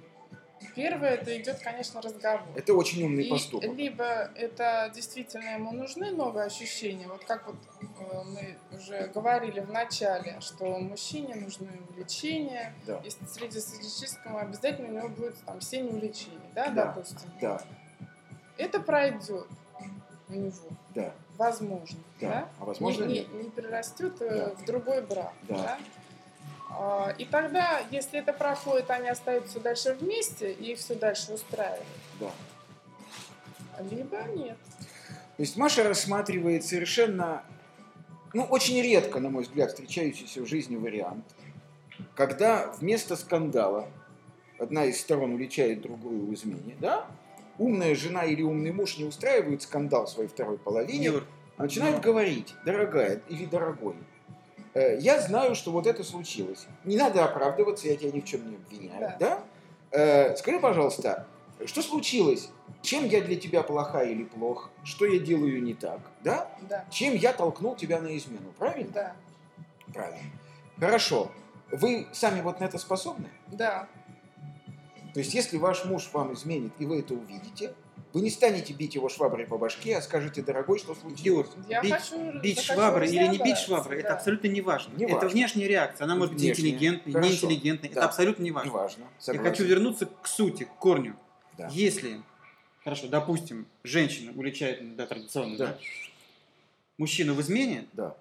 [0.73, 2.41] Первое, это идет, конечно, разговор.
[2.55, 3.73] Это очень умный И поступок.
[3.75, 4.03] либо
[4.35, 10.37] это действительно ему нужны новые ощущения, вот как вот э, мы уже говорили в начале,
[10.41, 13.01] что мужчине нужны увлечения, Да.
[13.03, 16.85] и среднестатистическому обязательно у него будет там семь увлечений, да, Да.
[16.87, 17.29] допустим.
[17.41, 17.61] Да,
[18.57, 19.47] Это пройдет
[20.29, 22.27] у него, да, возможно, да.
[22.29, 22.49] да?
[22.59, 23.33] А возможно, не, нет.
[23.33, 24.55] не, не перерастет э, Да.
[24.55, 25.55] в другой брак, Да.
[25.55, 25.77] да?
[26.77, 31.85] А, И тогда, если это проходит, они остаются дальше вместе, и их все дальше устраивает.
[32.19, 32.31] Да.
[33.89, 34.57] Либо нет.
[35.37, 37.43] То есть Маша рассматривает совершенно,
[38.33, 41.25] ну, очень редко, на мой взгляд, встречающийся в жизни вариант,
[42.15, 43.87] когда вместо скандала
[44.59, 47.05] одна из сторон уличает другую в измене, да?
[47.57, 51.23] Умная жена или умный муж не устраивают скандал своей второй половине, Юр,
[51.57, 53.95] а начинают говорить, дорогая или дорогой,
[54.79, 56.67] я знаю, что вот это случилось.
[56.83, 59.39] Не надо оправдываться, я тебя ни в чем не обвиняю, да?
[59.91, 61.27] Э, скажи, пожалуйста,
[61.65, 62.49] что случилось?
[62.81, 64.69] Чем я для тебя плоха или плох?
[64.83, 66.49] Что я делаю не так, да?
[66.69, 68.91] Да, Чем я толкнул тебя на измену, правильно?
[68.91, 69.15] да,
[69.93, 70.29] Правильно.
[70.79, 71.31] Хорошо.
[71.71, 73.29] Вы сами вот на это способны?
[73.47, 73.87] да.
[75.13, 77.73] То есть, если ваш муж вам изменит, и вы это увидите,
[78.15, 81.49] вы не станете бить его шваброй по башке, а скажете, дорогой, что случилось?
[81.67, 84.15] Я бить, хочу, бить шваброй или не бить шваброй, это да.
[84.15, 84.95] абсолютно не важно.
[84.95, 85.29] Не это важно.
[85.31, 86.69] внешняя реакция, она может быть Внешняя.
[86.69, 87.29] интеллигентной, Хорошо.
[87.29, 87.99] неинтеллигентной, Да.
[87.99, 88.69] это абсолютно не важно.
[88.69, 89.03] Неважно.
[89.03, 89.49] Я согласен.
[89.51, 91.17] хочу вернуться к сути, к корню.
[91.57, 91.67] Да.
[91.73, 92.21] Если,
[92.85, 95.65] хорошо, допустим, женщина уличает, да, традиционно, Да.
[95.67, 95.77] да,
[96.97, 98.15] мужчину в измене, Да,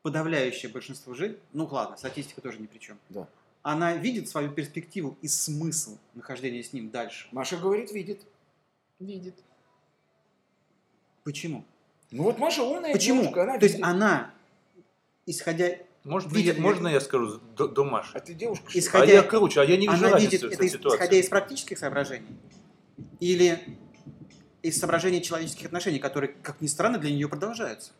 [0.00, 3.28] подавляющее большинство женщин, ну ладно, статистика тоже ни при чем, да.
[3.62, 7.28] Она видит свою перспективу и смысл нахождения с ним дальше.
[7.32, 8.20] Маша говорит, видит.
[8.98, 9.34] Видит.
[11.24, 11.64] Почему?
[12.10, 13.22] Ну вот Маша умная Почему?
[13.22, 13.86] девушка, она То есть видит.
[13.86, 14.34] она,
[15.26, 18.12] исходя, Может, Видит я- ли- можно я скажу до, до Маши?
[18.16, 18.66] А ты девушка?
[18.72, 20.96] Исходя- А я круче, а я не вижу она видит в это ситуации.
[20.96, 22.34] исходя из практических соображений
[23.20, 23.76] или
[24.62, 27.92] из соображений человеческих отношений, которые, как ни странно, для нее продолжаются.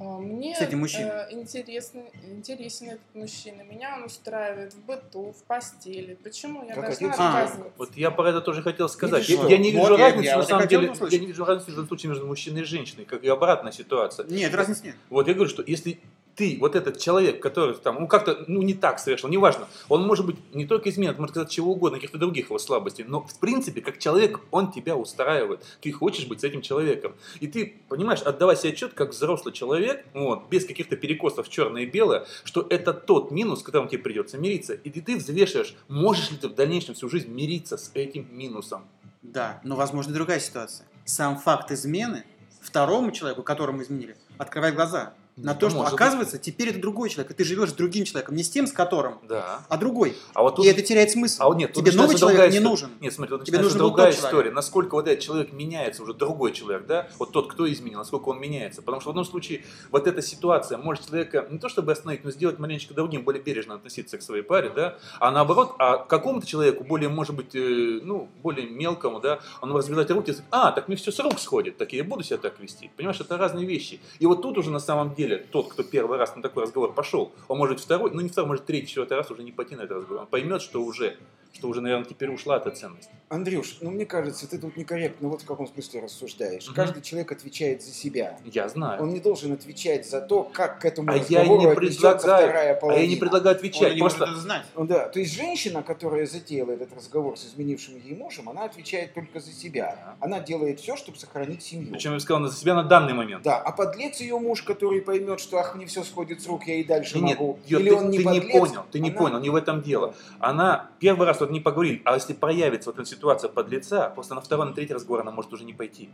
[0.00, 1.10] А, Мне С этим мужчиной.
[1.10, 3.62] э, интересно, интересен этот мужчина.
[3.62, 6.14] Меня он устраивает в быту, в постели.
[6.22, 7.20] Почему я Как должна отец.
[7.20, 7.72] А, отказываться?
[7.78, 9.28] Вот я про это тоже хотел сказать.
[9.28, 11.12] Видишь, Я, я не вижу Вот я- разницы, я на и самом деле, услышать.
[11.14, 14.26] я не вижу разницы в этом случае между мужчиной и женщиной, как и обратная ситуация.
[14.26, 14.96] Нет, разницы нет.
[15.10, 16.00] Вот я говорю, что если
[16.36, 20.26] ты, вот этот человек, который там, ну как-то, ну не так совершил, неважно, он может
[20.26, 23.80] быть не только изменит, может сказать чего угодно, каких-то других его слабостей, но в принципе,
[23.80, 27.14] как человек, он тебя устраивает, ты хочешь быть с этим человеком.
[27.40, 31.86] И ты, понимаешь, отдавай себе отчет, как взрослый человек, вот, без каких-то перекосов черное и
[31.86, 34.74] белое, что это тот минус, с которым тебе придется мириться.
[34.74, 38.84] И ты, взвешиваешь, можешь ли ты в дальнейшем всю жизнь мириться с этим минусом.
[39.22, 40.86] Да, но возможно другая ситуация.
[41.04, 42.24] Сам факт измены
[42.60, 46.00] второму человеку, которому изменили, открывает глаза на Ну, то, что может быть.
[46.00, 48.72] оказывается теперь это другой человек, и ты живешь с другим человеком, не с тем, с
[48.72, 49.62] которым, Да.
[49.68, 50.16] а другой.
[50.32, 51.42] А вот тут И это теряет смысл.
[51.42, 52.68] А вот нет, Тебе новый человек другая не история.
[52.70, 52.90] нужен.
[53.00, 54.32] Нет, смотри, вот Тебе был другая тот человек.
[54.32, 54.50] история.
[54.52, 57.08] Насколько вот этот человек меняется, уже другой человек, да?
[57.18, 58.80] Вот тот, кто изменил, насколько он меняется.
[58.82, 62.30] Потому что в одном случае вот эта ситуация может человека не то чтобы остановить, но
[62.30, 64.98] сделать маленечко другим, более бережно относиться к своей паре, да?
[65.18, 70.10] А наоборот, а какому-то человеку, более, может быть, э, ну, более мелкому, да, он развязать
[70.12, 72.36] руки и сказать, а, так мне все с рук сходит, так я и буду себя
[72.38, 72.90] так вести.
[72.96, 74.00] Понимаешь, это разные вещи.
[74.20, 77.32] И вот тут уже на самом деле тот, кто первый раз на такой разговор пошел,
[77.48, 79.98] он может второй, ну не второй, может третий, четвертый раз уже не пойти на этот
[79.98, 80.22] разговор.
[80.22, 81.16] Он поймет, что уже,
[81.54, 83.08] что уже, наверное, теперь ушла эта ценность.
[83.28, 86.66] Андрюш, ну мне кажется, ты тут некорректно вот в каком смысле рассуждаешь.
[86.66, 86.74] Мгм.
[86.74, 88.38] Каждый человек отвечает за себя.
[88.44, 89.02] Я знаю.
[89.02, 92.48] Он не должен отвечать за то, как к этому А я разговору не отнесется предлагаю,
[92.48, 93.02] вторая а половина.
[93.02, 93.94] я не предлагаю Он отвечать.
[93.94, 94.66] не Просто может это знать.
[94.76, 99.14] Ну да, то есть женщина, которая затеяла этот разговор с изменившим ей мужем, она отвечает
[99.14, 100.16] только за себя.
[100.20, 101.92] Она делает все, чтобы сохранить семью.
[101.92, 103.42] Причем я бы сказал, за себя на данный момент.
[103.44, 106.74] Да, а подлец ее муж, который поймет, что ах, мне все сходит с рук, я
[106.76, 107.58] и дальше Нет, могу.
[107.66, 109.54] Ё, Или ты, он не ты не подлец, понял, ты не она- понял, не в
[109.56, 110.14] этом дело.
[110.40, 114.34] Она первый раз вот не поговорили, а если проявится вот эта ситуация под лица, просто
[114.34, 116.08] на второй, на третий разговор она может уже не пойти.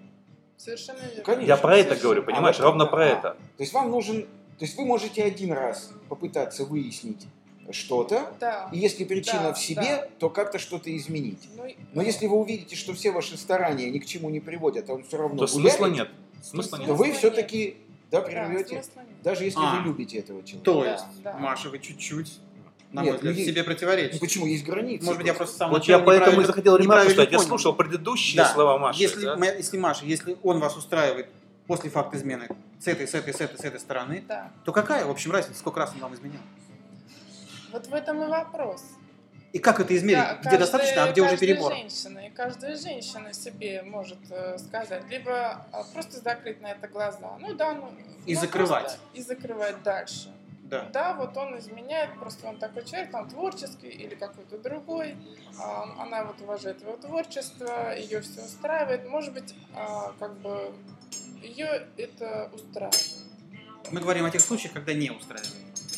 [0.57, 1.23] Совершенно верно.
[1.25, 1.47] Конечно.
[1.49, 2.03] Я про это совершенно.
[2.03, 3.07] говорю, А, понимаешь, вот ровно это, про а.
[3.07, 3.31] это.
[3.57, 7.27] То есть вам нужен, то есть вы можете один раз попытаться выяснить
[7.71, 8.69] что-то, Да.
[8.73, 10.09] и если причина Да, в себе, да.
[10.19, 11.49] то как-то что-то изменить.
[11.57, 11.65] Ну,
[11.95, 15.05] Но если вы увидите, что все ваши старания ни к чему не приводят, а он
[15.05, 16.09] все равно То гуляет, смысла нет.
[16.43, 16.97] Смысла то нет.
[16.97, 17.77] вы Смысла все-таки
[18.11, 18.91] да, да, прервете, нет.
[19.23, 19.77] даже если А.
[19.79, 20.65] вы любите этого человека.
[20.65, 21.37] То Да, есть, да.
[21.39, 22.41] Маша, вы чуть-чуть,
[22.93, 24.21] на Нет, мой взгляд, ну, себе Ну, противоречите.
[24.21, 25.05] почему есть границы?
[25.05, 27.31] Может быть, я просто сам Вот я поэтому и захотел ремарку сказать.
[27.33, 28.53] Я слушал предыдущие Да.
[28.53, 29.01] слова Маши.
[29.01, 29.37] Если, да.
[29.37, 31.29] если Маша, если он вас устраивает
[31.67, 32.49] после факта измены
[32.81, 34.51] с этой, с этой, с этой, с этой стороны, Да.
[34.65, 36.41] то какая, в общем, разница, сколько раз он вам изменял?
[37.73, 38.83] Вот в этом и вопрос.
[39.53, 40.19] И как это измерить?
[40.19, 41.73] Да, где каждая- достаточно, а где уже каждая перебор?
[41.73, 47.37] Женщина, и каждая женщина себе может э, сказать, либо а, просто закрыть на это глаза,
[47.41, 47.89] ну да, ну,
[48.27, 48.83] И ну, закрывать.
[48.85, 50.33] просто И закрывать дальше.
[50.71, 50.89] Да.
[50.93, 55.17] Да, вот он изменяет, просто он такой человек, он творческий или какой-то другой,
[55.59, 60.73] а, она вот уважает его творчество, ее все устраивает, может быть, а, как бы
[61.43, 63.17] ее это устраивает.
[63.91, 65.53] Мы говорим о тех случаях, когда не устраивает.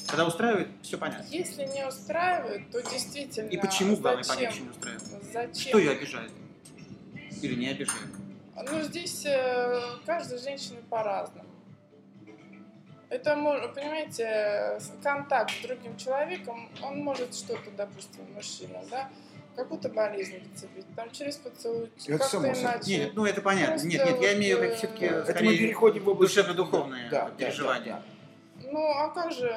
[0.09, 1.27] Когда устраивает, все понятно.
[1.29, 3.49] Если не устраивает, то действительно...
[3.49, 4.37] И почему, главное, зачем?
[4.37, 5.25] понять, что не устраивает?
[5.33, 5.69] Зачем?
[5.69, 6.33] Что ее обижает?
[7.43, 8.09] Или не обижает?
[8.71, 11.52] Ну, здесь э, каждой женщины по-разному.
[13.13, 13.35] Это,
[13.75, 19.11] понимаете, контакт с другим человеком, он может что-то, допустим, мужчина, да,
[19.55, 22.81] какую-то болезнь подцепить, там через поцелуй, Это как-то иначе.
[22.99, 23.73] Нет, ну это понятно.
[23.75, 27.11] Просто Нет, нет, я имею в э, виду все-таки Это мы переходим в область душевно-духовные
[27.11, 27.93] да, да, переживания.
[27.93, 28.03] да,
[28.63, 28.69] да.
[28.73, 29.53] Ну, а как же,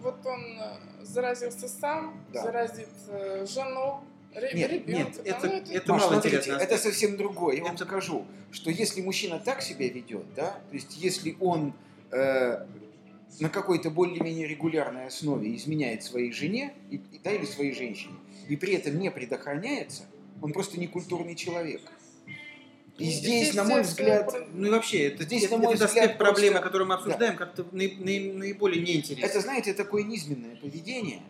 [0.00, 2.42] вот он э, заразился сам, Да.
[2.42, 4.00] заразит э, жену,
[4.34, 4.92] ре- Нет, ребенка.
[4.92, 7.56] нет, да, это- ну, это, это Маш, мало смотрите, это совсем другое.
[7.56, 11.72] Я вам Это- скажу, что если мужчина так себя ведет, да, то есть если он
[12.12, 12.66] э,
[13.38, 18.14] на какой-то более-менее регулярной основе изменяет своей жене и, да, или своей женщине,
[18.48, 20.02] и при этом не предохраняется,
[20.42, 21.82] он просто не культурный человек.
[22.98, 25.74] И Ну, здесь, здесь на мой взгляд, Ну и вообще, это, Здесь, это- на мой
[25.74, 29.24] этот взгляд, проблемы, просто- которую мы обсуждаем, как-то наи- наи- наиболее неинтересно.
[29.24, 31.22] это, знаете, такое низменное поведение.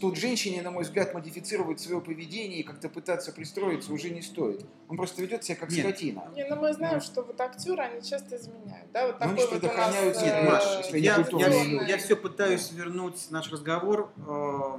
[0.00, 4.64] Тут женщине, на мой взгляд, модифицировать свое поведение и как-то пытаться пристроиться уже не стоит.
[4.88, 5.80] Он просто ведет себя как Нет.
[5.80, 6.24] скотина.
[6.36, 9.44] Не, ну мы знаем, что вот актеры, они часто изменяют, да, вот Ну, они такой
[9.46, 9.74] вот у нас...
[9.74, 11.90] предохраняются, Нет, э, Маш, если я, я, люди.
[11.90, 14.78] я все пытаюсь вернуть наш разговор э,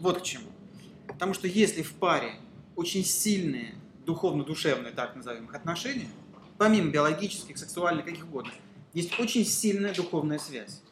[0.00, 0.48] вот к чему.
[1.06, 2.32] Потому что если в паре
[2.76, 3.74] очень сильные
[4.06, 6.08] духовно-душевные, так назовем их, отношения,
[6.58, 8.52] помимо биологических, сексуальных, каких угодно,
[8.92, 10.82] есть очень сильная духовная связь,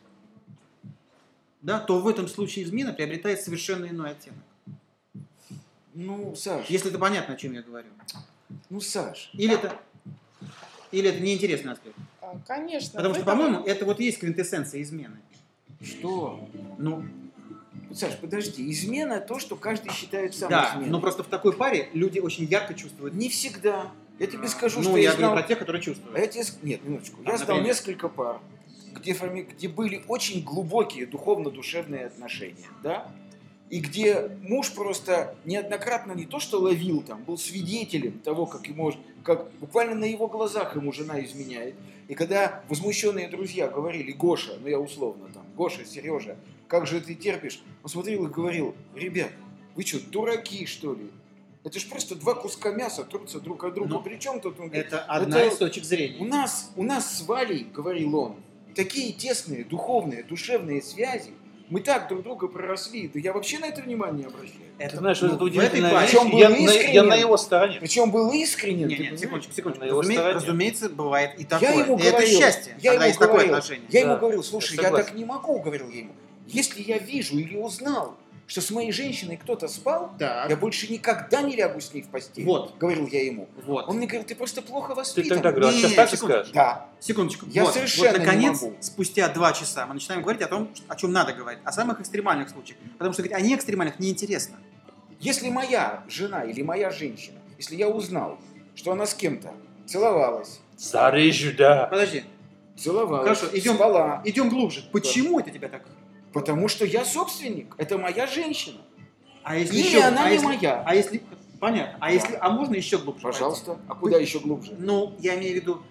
[1.62, 4.38] да, то в этом случае измена приобретает совершенно иной оттенок.
[5.94, 7.88] Ну, Саш, Если это понятно, о чем я говорю.
[8.70, 9.76] ну, Саш, Или это,
[10.92, 11.96] или это неинтересный аспект.
[12.20, 12.92] А, Конечно.
[12.96, 15.16] Потому что, этом- по-моему, это вот есть квинтэссенция измены.
[15.82, 16.48] что?
[16.78, 17.04] Ну,
[17.92, 20.90] Саш, подожди, измена то, что каждый считает сам да, изменой.
[20.90, 23.14] но просто в такой паре люди очень ярко чувствуют.
[23.14, 23.90] Не всегда.
[24.18, 25.36] Я тебе скажу, ну, что я я говорю знал...
[25.38, 26.16] про тех, которые А чувствуют.
[26.18, 26.44] я тебе...
[26.62, 27.16] Нет, минуточку.
[27.24, 27.64] А, Я знал например?
[27.66, 28.40] несколько пар,
[28.98, 33.10] где, где были очень глубокие духовно-душевные отношения, да?
[33.70, 38.92] И где муж просто неоднократно не то что ловил там, был свидетелем того, как ему,
[39.22, 41.74] как буквально на его глазах ему жена изменяет.
[42.08, 47.14] И когда возмущенные друзья говорили, Гоша, ну я условно там, Гоша, Сережа, как же ты
[47.14, 47.60] терпишь?
[47.82, 49.30] Он смотрел и говорил, ребят,
[49.74, 51.10] вы что, дураки что ли?
[51.64, 53.90] Это же просто два куска мяса трутся друг от друга.
[53.90, 56.24] Ну, Причем тут он говорит, Это одна это- из точек у зрения.
[56.24, 58.36] нас, у нас с Валей, говорил он,
[58.78, 61.32] такие тесные духовные, душевные связи.
[61.68, 63.08] Мы так друг друга проросли.
[63.12, 64.60] Да я вообще на это внимание не обращаю.
[64.78, 65.82] Это, Ты знаешь, ну, это вещь.
[66.06, 66.94] Причем был Я, на, искренен.
[66.94, 67.78] я на его стороне.
[67.80, 68.86] Причем был искренен.
[68.86, 69.20] Не, ты не, понимаешь?
[69.20, 69.84] секундочку, секундочку.
[69.84, 70.32] На Разуме-.
[70.32, 71.84] Разумеется, бывает и Я такое.
[71.84, 73.86] ему И это говорил, счастье, я когда ему есть такое говорил, отношение.
[73.90, 76.12] Я Да, ему говорил, слушай, я я, так не могу, говорил я ему.
[76.46, 78.16] Если я вижу или узнал,
[78.48, 82.08] что с моей женщиной кто-то спал, Так, я больше никогда не лягу с ней в
[82.08, 82.44] постель.
[82.44, 82.76] Вот.
[82.78, 83.46] Говорил я ему.
[83.66, 83.86] вот.
[83.88, 85.36] Он мне говорил, ты просто плохо Ты воспитан.
[85.36, 86.34] тогда говорил, а Не, сейчас так и секунду.
[86.34, 86.52] скажешь.
[86.52, 86.86] Да.
[86.98, 87.46] Секундочку.
[87.50, 88.76] Я вот, совершенно вот, не наконец, могу.
[88.80, 92.48] спустя два часа мы начинаем говорить о том, о чем надо говорить, о самых экстремальных
[92.48, 92.78] случаях.
[92.96, 94.56] Потому что говорить о неэкстремальных неинтересно.
[95.20, 98.38] Если моя жена или моя женщина, если я узнал,
[98.74, 99.52] что она с кем-то
[99.86, 101.86] целовалась, Зарежу, да.
[101.88, 102.24] Подожди,
[102.76, 104.84] целовалась, Хорошо, идем- спала, идем глубже.
[104.92, 105.82] Почему это тебя так?
[106.32, 108.78] Потому что я собственник, это моя женщина.
[109.42, 110.82] А если Или еще, она а не если- моя.
[110.86, 111.22] А если,
[111.60, 111.96] понятно.
[112.00, 112.12] А Да.
[112.12, 113.22] если, а можно еще глубже?
[113.22, 113.38] пойти?
[113.38, 113.78] Пожалуйста.
[113.88, 114.74] А куда еще глубже?
[114.78, 115.82] Ну, я имею в виду,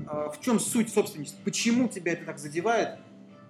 [0.00, 1.36] э, в чем суть собственности?
[1.44, 2.98] Почему тебя это так задевает?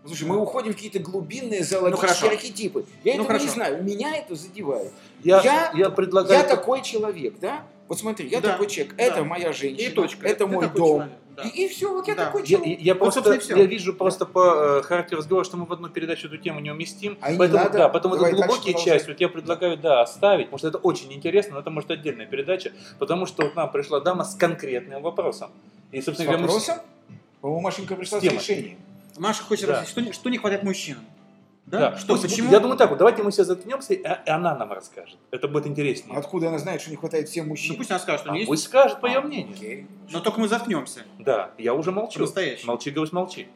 [0.07, 2.29] Слушай, мы уходим в какие-то глубинные Ну, зоологические хорошо.
[2.29, 2.87] архетипы.
[3.05, 3.55] Я Ну, этого не хорошо.
[3.55, 3.85] знаю.
[3.85, 4.93] Меня это задевает.
[5.23, 6.39] Я, Я- я, предлагаю...
[6.41, 7.65] Я такой человек, да?
[7.89, 8.95] Вот смотри, я Да, такой человек.
[8.97, 9.03] да.
[9.03, 9.89] Это моя женщина.
[9.89, 10.27] И точка.
[10.29, 10.75] Это Ты мой дом.
[10.77, 11.43] человек, да.
[11.45, 12.27] И, и все, вот я Да.
[12.27, 12.81] такой Я, человек.
[12.81, 13.57] я Вот, просто всё.
[13.57, 16.71] я вижу просто по э, характеру разговора, что мы в одну передачу эту тему не
[16.71, 17.17] уместим.
[17.23, 17.79] А и не поэтому, надо.
[17.79, 19.09] да, поэтому Давай это дальше глубокие части.
[19.09, 22.73] Вот я предлагаю, да, оставить, потому что это очень интересно, но это может отдельная передача,
[22.99, 25.51] потому что вот нам пришла дама с конкретным вопросом.
[25.91, 26.77] И, С собственно мы с- вопросом?
[27.41, 28.79] По-моему, Машенька пришла с, С решением.
[29.17, 29.81] Маша хочет Да.
[29.81, 31.05] рассказать, что, не- что не хватает мужчинам.
[31.71, 31.91] Да?
[31.91, 32.51] Да, Что, пусть- почему?
[32.51, 35.19] Я думаю так, вот давайте мы сейчас заткнемся, и а- и она нам расскажет.
[35.31, 36.17] Это будет интереснее.
[36.19, 37.77] Откуда она знает, что не хватает всем Ну мужчин?
[37.77, 38.47] пусть она скажет, что А есть.
[38.49, 39.55] пусть скажет по ее А, мнению.
[39.55, 39.87] окей.
[40.11, 41.03] Но только мы заткнемся.
[41.19, 42.15] Да, я уже молчу.
[42.21, 42.73] По-настоящему.
[42.73, 43.49] Молчи, говоришь, молчи.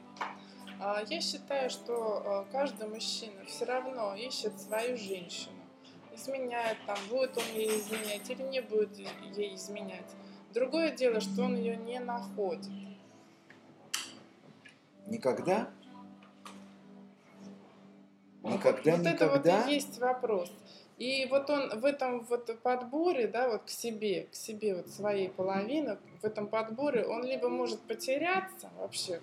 [0.78, 5.54] А, Я считаю, что э, каждый мужчина все равно ищет свою женщину.
[6.14, 8.90] Изменяет там, будет он ей изменять или не будет
[9.34, 10.04] ей изменять.
[10.52, 12.68] Другое дело, что он ее не находит.
[15.06, 15.68] Никогда?
[18.42, 19.58] Никогда, вот это никогда?
[19.58, 20.52] вот и есть вопрос.
[20.98, 25.28] И вот он в этом вот подборе, да, вот к себе, к себе вот своей
[25.28, 29.20] половины, в этом подборе он либо может потеряться вообще,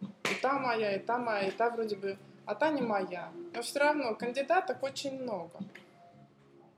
[0.00, 3.30] и та моя, и та моя, и та вроде бы, а та не моя.
[3.54, 5.58] Но все равно кандидаток очень много.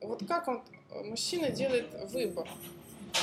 [0.01, 2.49] Вот как он, мужчина делает выбор,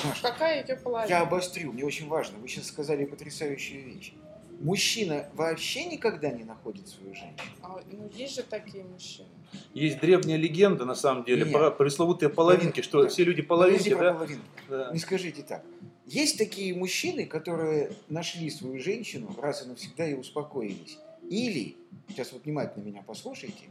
[0.04, 1.10] Маш, какая ее половина?
[1.10, 2.38] Я обострю, мне очень важно.
[2.40, 4.14] Вы сейчас сказали потрясающую вещь.
[4.60, 7.38] Мужчина вообще никогда не находит свою женщину.
[7.62, 9.30] А, ну, есть же такие мужчины.
[9.74, 11.54] Есть древняя легенда, на самом деле, Нет.
[11.54, 13.10] про пресловутые половинки, что Да.
[13.10, 14.14] все люди половинки, да?
[14.14, 14.46] половинку.
[14.68, 14.90] Да.
[14.92, 15.64] Не скажите так.
[16.06, 20.98] Есть такие мужчины, которые нашли свою женщину раз и навсегда и успокоились.
[21.30, 21.78] Или,
[22.10, 23.70] сейчас вот внимательно меня послушайте,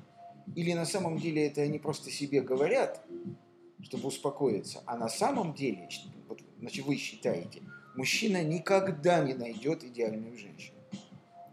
[0.56, 3.04] или на самом деле это они просто себе говорят,
[3.82, 5.88] чтобы успокоиться, а на самом деле,
[6.28, 7.62] вот, значит, вы считаете,
[7.94, 10.77] мужчина никогда не найдет идеальную женщину.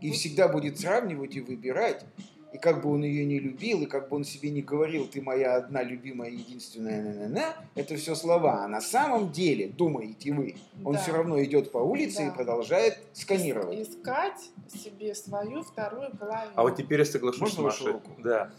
[0.08, 2.06] И всегда будет сравнивать и выбирать,
[2.54, 5.22] и как бы он ее не любил, и как бы он себе не говорил, ты
[5.22, 8.64] моя одна любимая, единственная, на на это все слова.
[8.64, 11.00] А на самом деле, думаете вы, он Да.
[11.02, 12.32] все равно идет по улице и Да.
[12.32, 13.80] продолжает сканировать.
[13.80, 14.40] Искать
[14.74, 16.52] себе свою вторую половину.
[16.56, 17.92] А вот теперь я соглашусь Можно с Машей.
[17.94, 18.12] руку?
[18.24, 18.52] Да.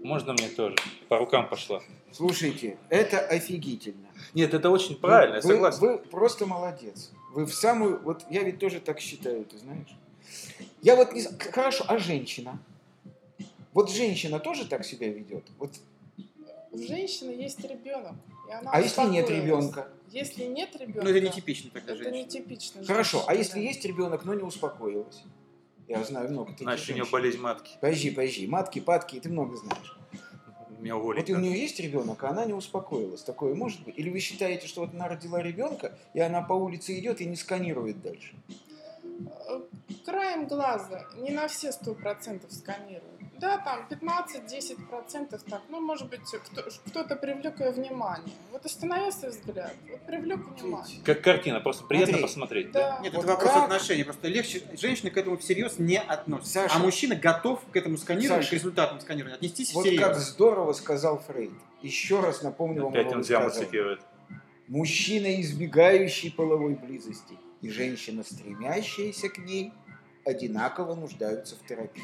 [0.00, 0.76] Можно мне тоже?
[1.08, 1.80] По рукам пошла.
[2.12, 4.06] Слушайте, это офигительно.
[4.34, 5.80] Нет, это очень правильно, я вы, согласен.
[5.80, 7.10] Вы просто молодец.
[7.32, 8.00] Вы в самую...
[8.02, 9.96] Вот я ведь тоже так считаю, ты знаешь.
[10.82, 11.22] Я вот не...
[11.22, 12.58] Хорошо, а женщина?
[13.72, 15.44] Вот женщина тоже так себя ведет?
[15.58, 15.72] Вот,
[16.72, 18.14] У женщины есть ребенок.
[18.48, 19.88] и она а если нет ребенка?
[20.10, 22.24] Если нет ребенка, Ну, это нетипично тогда это женщина.
[22.24, 22.84] нетипично.
[22.84, 25.22] Хорошо, а женщине, если есть ребенок, но не успокоилась?
[25.86, 27.12] Я знаю много таких Значит, у нее женщин.
[27.12, 27.70] болезнь матки.
[27.80, 28.46] Подожди, подожди.
[28.46, 29.96] Матки, падки, ты много знаешь.
[30.80, 31.20] Меня уволили.
[31.22, 33.22] Вот и у нее есть ребенок, а она не успокоилась.
[33.22, 33.98] Такое может быть?
[33.98, 37.36] Или вы считаете, что вот она родила ребенка, и она по улице идет и не
[37.36, 38.34] сканирует дальше?
[40.04, 43.04] Краем глаза, не на все сто процентов сканируют.
[43.38, 48.34] Да, там 15-10% так, ну, может быть, кто- кто-то привлек ее внимание.
[48.50, 51.00] Вот остановился взгляд, вот привлек внимание.
[51.04, 52.22] Как картина, просто приятно Смотри.
[52.26, 52.72] посмотреть.
[52.72, 52.98] Да.
[53.02, 53.62] Нет, Вот это вопрос как?
[53.64, 54.04] отношений.
[54.04, 56.62] Просто легче, женщина к этому всерьез не относится.
[56.62, 56.76] Саша.
[56.76, 58.50] а мужчина готов к этому сканированию, Саша.
[58.50, 60.00] к результатам сканирования отнестись Вот всерьез.
[60.02, 61.52] как здорово сказал Фрейд.
[61.82, 64.00] Еще раз напомню вам Опять он Зяма цитирует.
[64.66, 69.72] Мужчина, избегающий половой близости, и женщина, стремящаяся к ней,
[70.24, 72.02] одинаково нуждаются в терапии.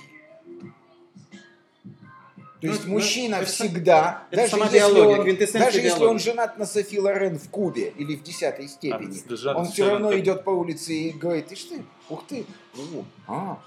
[2.60, 6.04] То Ну, есть ну, мужчина это сам- всегда, это даже, сама если он, даже если
[6.04, 10.08] он женат на Софи Лорен в Кубе или в десятой степени, А, он все равно
[10.10, 11.74] как- идет по улице и говорит, ты что,
[12.08, 13.62] ух ты, о, а,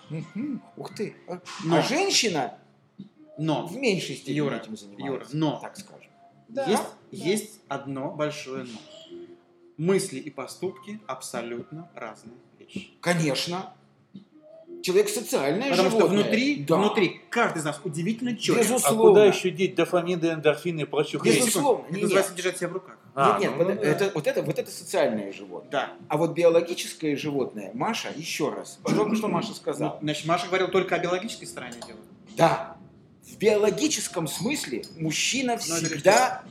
[0.77, 1.15] ух ты.
[1.27, 1.77] А, Но.
[1.77, 2.57] а женщина
[3.37, 5.59] Но, в меньшей степени Юра, этим занимается, Юра, но.
[5.59, 6.09] так скажем.
[6.47, 6.89] Да, есть, да.
[7.11, 8.79] есть одно большое но.
[9.77, 12.89] Мысли и поступки абсолютно разные вещи.
[12.99, 13.73] Конечно.
[14.83, 16.23] Человек социальное Потому что животное.
[16.23, 16.77] внутри, Да.
[16.77, 18.61] внутри каждый из нас удивительно четко.
[18.61, 19.01] А Безусловно.
[19.09, 21.35] куда еще деть дофамин, эндорфины и прочую хрень?
[21.37, 21.85] Безусловно.
[21.87, 22.97] Это Не, называется держать себя в руках.
[23.15, 23.89] А, нет, ну, нет, ну вот, да.
[23.89, 25.71] это, вот, это, вот это социальное животное.
[25.71, 25.93] Да.
[26.07, 29.97] А вот биологическое животное, Маша, еще раз, только что Маша Ну, сказала.
[30.01, 31.99] значит, Маша говорила только о биологической стороне дела.
[32.37, 32.77] Да,
[33.23, 36.43] в биологическом смысле мужчина это всегда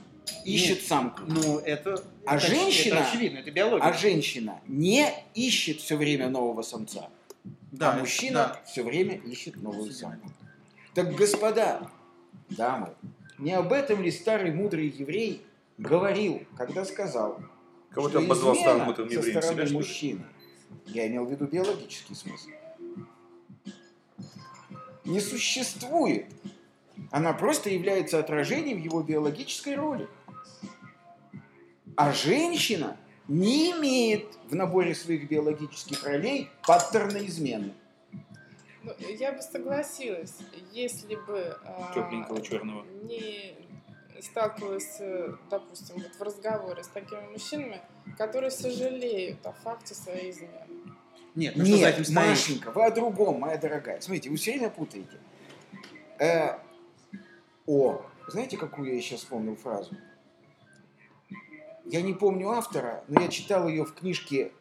[0.44, 1.22] ищет самку.
[1.26, 3.84] Ну, это, А это, женщина- это очевидно, это биология.
[3.84, 7.08] А женщина не ищет все время нового самца,
[7.72, 8.62] да, а мужчина да.
[8.66, 10.30] все время ищет новую самку.
[10.94, 11.90] Так, господа,
[12.48, 12.94] дамы,
[13.38, 15.42] не об этом ли старый мудрый еврей
[15.78, 17.40] говорил, когда сказал,
[17.90, 19.42] Кого что измена старым мудрым со евреем?
[19.42, 20.24] стороны Себя, мужчины,
[20.86, 22.48] я имел в виду биологический смысл,
[25.04, 26.26] не существует.
[27.10, 30.08] Она просто является отражением его биологической роли.
[31.96, 32.96] А женщина
[33.28, 37.72] не имеет в наборе своих биологических ролей паттерна измены.
[38.82, 40.36] Ну, я бы согласилась,
[40.72, 42.84] если бы а, Тепленького черного.
[43.02, 43.56] не
[44.22, 47.80] сталкивалась, э, допустим, вот в разговоре с такими мужчинами,
[48.16, 50.52] которые сожалеют о факте своей измены.
[51.34, 52.28] Нет, ну что за этим Нет, стоит?
[52.28, 54.00] Машенька, вы о другом, моя дорогая.
[54.00, 55.18] Смотрите, вы все время путаете.
[56.18, 56.58] Э,
[57.66, 59.94] о, знаете, какую я сейчас вспомнил фразу?
[61.84, 64.52] Я не помню автора, но я читал ее в книжке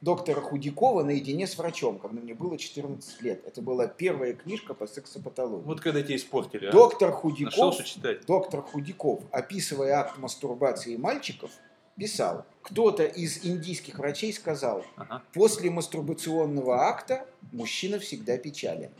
[0.00, 3.44] доктора Худякова «Наедине с врачом», когда мне было 14 лет.
[3.46, 5.64] Это была первая книжка по сексопатологии.
[5.64, 6.72] Вот когда тебя испортили, а?
[6.72, 8.26] Доктор Нашел, Худяков что читать.
[8.26, 11.50] доктор Худяков, описывая акт мастурбации мальчиков,
[11.96, 15.22] писал, кто-то из индийских врачей сказал, Ага.
[15.32, 18.90] после мастурбационного акта мужчина всегда печален.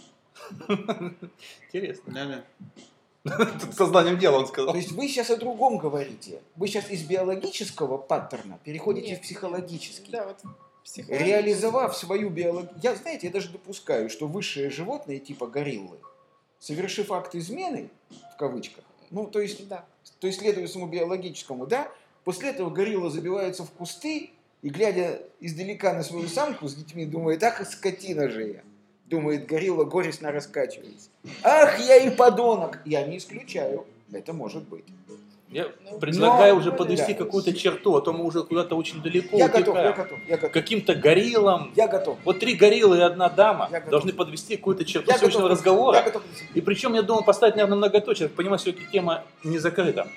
[1.67, 2.13] Интересно.
[2.13, 2.45] Да, да.
[3.73, 4.73] Сознанием дела он сказал.
[4.73, 6.41] То есть вы сейчас о другом говорите.
[6.57, 10.12] Вы сейчас из биологического паттерна переходите Нет, в психологический.
[10.12, 10.39] Да, вот
[10.85, 11.29] психологически.
[11.29, 12.71] Реализовав свою биологию...
[12.83, 15.99] Я, знаете, я даже допускаю, что высшие животные типа гориллы,
[16.59, 17.91] совершив акт измены,
[18.35, 19.85] в кавычках, ну, то есть Да.
[20.21, 21.89] то есть следуя своему биологическому, да,
[22.25, 24.31] после этого горилла забивается в кусты
[24.62, 28.62] и, глядя издалека на свою самку с детьми, думает, ах, скотина же я.
[29.09, 31.11] Думает горилла, горестно раскачивается.
[31.44, 32.81] Ах, я и подонок!
[32.85, 33.87] Я не исключаю.
[34.13, 34.85] Это может быть.
[35.48, 37.19] Я Ну, предлагаю но- уже подвести да.
[37.25, 39.96] какую-то черту, а то мы уже куда-то очень далеко Я готов, я утекаем.
[39.96, 40.50] готов, я готов.
[40.52, 41.73] Каким-то гориллам.
[41.77, 42.19] Я готов.
[42.25, 43.90] Вот три гориллы и одна дама Я готов.
[43.90, 45.59] должны подвести какую-то черту Я сегодняшнего готов.
[45.59, 45.96] разговора.
[45.98, 46.23] Я готов.
[46.54, 48.29] И причем, я думаю, поставить, наверное, многоточие.
[48.29, 50.09] Понимаю, все-таки тема не закрыта.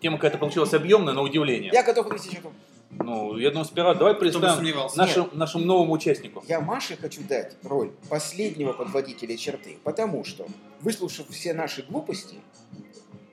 [0.00, 1.70] Тема какая-то получилась объемная, на удивление.
[1.72, 2.50] Я готов подвести черту.
[2.98, 6.44] Ну, я думаю, сперва давай представим нашим, нашим новым участнику.
[6.48, 10.46] Я Маше хочу дать роль последнего подводителя черты, потому что,
[10.80, 12.36] выслушав все наши глупости,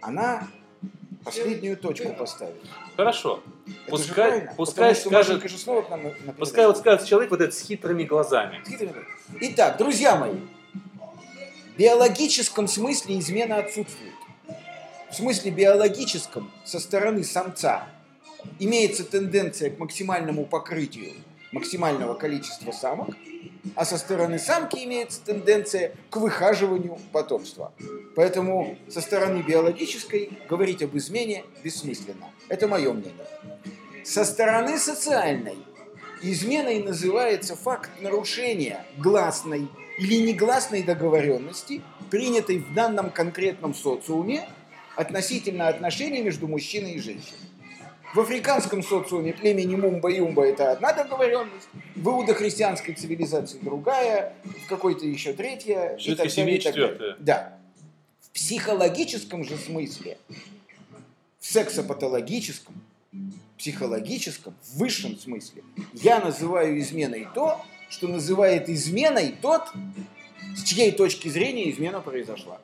[0.01, 0.47] она
[1.23, 2.55] Последнюю точку ты- поставить.
[2.97, 3.43] Хорошо.
[3.67, 7.07] Это Пускай, пускай потому что скажет, же снова к нам на- на пускай вот скажет
[7.07, 8.59] человек вот этот с хитрыми глазами.
[9.41, 10.33] Итак, друзья мои,
[11.75, 14.13] в биологическом смысле измена отсутствует.
[15.11, 17.87] В смысле биологическом со стороны самца
[18.59, 21.13] имеется тенденция к максимальному покрытию
[21.51, 23.09] максимального количества самок,
[23.75, 27.73] а со стороны самки имеется тенденция к выхаживанию потомства.
[28.15, 32.31] Поэтому со стороны биологической говорить об измене бессмысленно.
[32.47, 33.27] Это мое мнение.
[34.03, 35.57] Со стороны социальной
[36.21, 39.67] изменой называется факт нарушения гласной
[39.97, 44.47] или негласной договоренности, принятой в данном конкретном социуме
[44.95, 47.50] относительно отношений между мужчиной и женщиной.
[48.13, 55.31] В африканском социуме племени Мумба-Юмба это одна договоренность, в иудохристианской цивилизации другая, в какой-то еще
[55.31, 55.95] третья.
[55.97, 56.91] В и так женской семье далее, и так далее.
[56.91, 57.15] четвертая.
[57.19, 57.57] Да.
[58.21, 60.17] В психологическом же смысле,
[61.39, 62.75] в сексопатологическом,
[63.57, 69.63] психологическом, в высшем смысле, я называю изменой то, что называет изменой тот,
[70.57, 72.59] с чьей точки зрения измена произошла.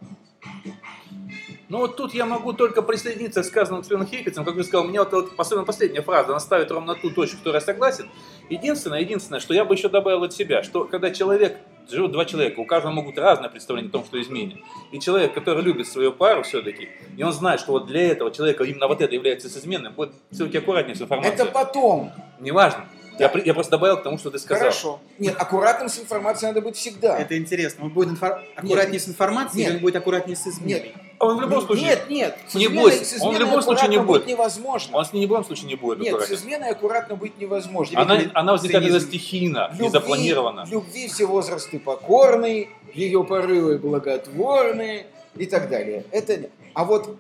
[1.69, 4.99] Ну вот тут я могу только присоединиться к сказанному Ксеном Хейфицем, как вы сказал, мне
[4.99, 8.09] вот, вот особенно последняя фраза, она ставит ровно ту точку, в которой я согласен.
[8.49, 11.57] Единственное, единственное, что я бы еще добавил от себя, что когда человек,
[11.89, 14.61] живут два человека, у каждого могут быть разные представления о том, что измене.
[14.91, 16.87] И человек, который любит свою пару все-таки,
[17.17, 20.59] и он знает, что вот для этого человека именно вот это является изменным, будет все-таки
[20.59, 21.35] аккуратнее с информацией.
[21.35, 22.11] Это потом.
[22.39, 22.85] Неважно.
[23.19, 24.59] Я, при- я просто добавил к тому, что ты сказал.
[24.69, 24.99] Хорошо.
[25.17, 27.17] Нет, аккуратным с информацией надо быть всегда.
[27.17, 27.85] Это интересно.
[27.85, 29.69] Он будет инфор- аккуратнее с информацией Нет.
[29.69, 30.83] или он будет аккуратнее с изменой?
[30.83, 32.37] Нет, он в любом случае, нет, нет.
[32.53, 34.27] Не изменой- бойся, с он в изменой любом случае не будет.
[34.27, 34.97] невозможно.
[34.97, 37.99] он с ней ни в коем случае не будет Нет, с изменой аккуратно быть невозможно.
[38.01, 40.65] Она, Или она возникает из-за стихийно, В не запланировано.
[40.65, 45.05] В любви все возрасты покорны, ее порывы благотворны
[45.35, 46.05] и так далее.
[46.11, 46.49] Это...
[46.73, 47.17] А вот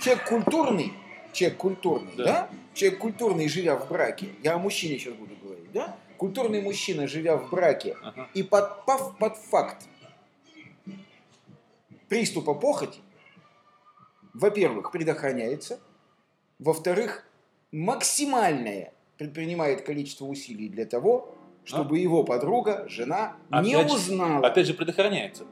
[0.00, 0.92] человек культурный,
[1.32, 2.24] человек культурный, Да.
[2.24, 2.48] да.
[2.74, 5.94] Человек культурный, живя в браке, я о мужчине сейчас буду говорить, да?
[6.16, 8.28] Культурный мужчина, живя в браке, Ага.
[8.34, 9.84] и подпав под факт
[12.08, 13.00] приступа похоти,
[14.32, 15.78] во-первых, предохраняется,
[16.58, 17.24] во-вторых,
[17.72, 21.34] максимальное предпринимает количество усилий для того,
[21.64, 24.46] чтобы его подруга, жена, не Опять же- узнала.
[24.46, 25.44] Опять же, предохраняется.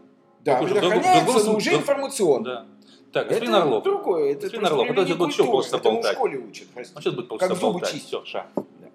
[0.44, 1.76] да, только другом- предохраняется, другом но уже да.
[1.76, 2.44] информационно.
[2.44, 2.66] Да.
[3.12, 3.84] Так, господин это Орлов.
[3.84, 6.12] другое, это Господин Орлов, распределение подожди, будет еще полчаса Этому в болтать.
[6.16, 6.96] школе учат, простите.
[6.96, 7.90] Он сейчас будет полчаса Как зубы болтать.
[7.92, 8.08] чистить.
[8.08, 8.46] Все, ша.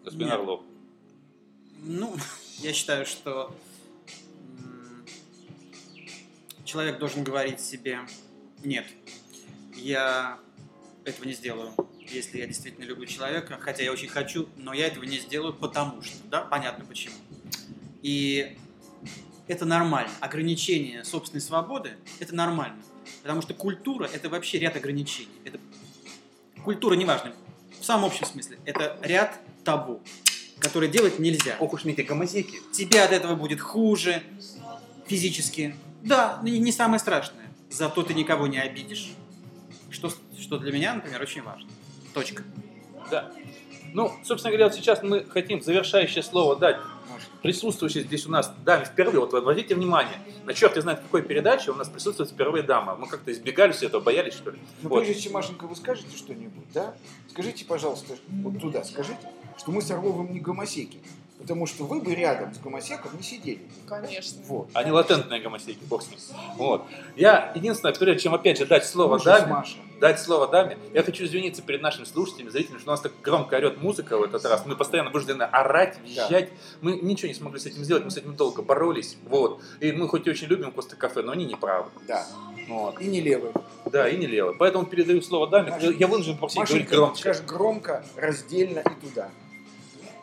[0.03, 0.35] Господин Нет.
[0.39, 0.61] Орлов.
[1.83, 2.13] Ну,
[2.59, 3.51] я считаю, что
[6.67, 8.01] человек должен говорить себе
[8.63, 8.85] «нет,
[9.75, 10.37] я
[11.05, 11.71] этого не сделаю,
[12.09, 16.01] если я действительно люблю человека, хотя я очень хочу, но я этого не сделаю, потому
[16.03, 16.15] что».
[16.29, 17.15] Да, понятно почему.
[18.03, 18.57] И
[19.47, 20.11] это нормально.
[20.19, 22.81] Ограничение собственной свободы– это нормально.
[23.21, 25.31] Потому что культура– это вообще ряд ограничений.
[25.45, 25.59] Это...
[26.63, 27.33] Культура, неважно,
[27.79, 30.01] в самом общем смысле, это ряд табу,
[30.59, 32.59] которые делать нельзя Ох уж мне эти гомозеки.
[32.73, 34.21] тебе от этого будет хуже
[35.07, 35.75] физически.
[36.03, 37.47] Да, не, не самое страшное.
[37.69, 39.11] Зато ты никого не обидишь.
[39.89, 41.69] Что, что для меня, например, очень важно.
[42.13, 42.43] Точка.
[43.09, 43.31] Да.
[43.93, 46.77] Ну, собственно говоря, вот сейчас мы хотим завершающее слово дать
[47.41, 49.19] присутствующей здесь у нас даме впервые.
[49.19, 52.95] Вот обратите внимание, на черт я знает какой передаче у нас присутствует впервые дама.
[52.95, 54.59] Мы как-то избегали все этого, боялись, что ли?
[54.81, 55.03] Ну, Вот.
[55.03, 56.95] прежде чем, Машенька, вы скажете что-нибудь, да?
[57.29, 59.19] Скажите, пожалуйста, вот туда скажите,
[59.57, 60.99] что мы с Орловым не гомосеки.
[61.39, 63.61] Потому что вы бы рядом с гомосеком не сидели.
[63.87, 64.41] Конечно.
[64.47, 64.69] Вот.
[64.73, 66.19] Они латентные гомосеки, бог с ним.
[66.55, 66.83] Вот.
[67.15, 69.77] Я единственное, прежде чем опять же дать слово Ужас, даме, Маша.
[70.01, 73.55] дать слово даме, я хочу извиниться перед нашими слушателями, зрителями, что у нас так громко
[73.55, 74.65] орет музыка в этот раз.
[74.65, 76.49] Мы постоянно вынуждены орать, визжать.
[76.81, 79.15] Мы ничего не смогли с этим сделать, мы с этим долго боролись.
[79.29, 79.61] Вот.
[79.79, 81.89] И мы хоть и очень любим Коста Кафе, но они не правы.
[82.07, 82.25] Да.
[82.67, 82.99] Вот.
[82.99, 83.51] И не левый.
[83.85, 84.55] Да, и не левый.
[84.57, 85.69] Поэтому передаю слово даме.
[85.69, 87.21] Маша- Я вынужден попросить говорить громче.
[87.21, 89.29] скажешь громко, раздельно и туда.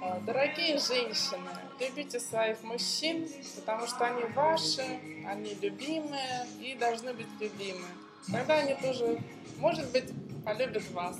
[0.06, 1.48] А, Дорогие женщины,
[1.80, 3.26] любите своих мужчин,
[3.56, 4.82] потому что они ваши,
[5.26, 7.86] они любимые и должны быть любимы.
[8.30, 9.18] Тогда они тоже,
[9.58, 10.04] может быть,
[10.44, 11.16] полюбят вас.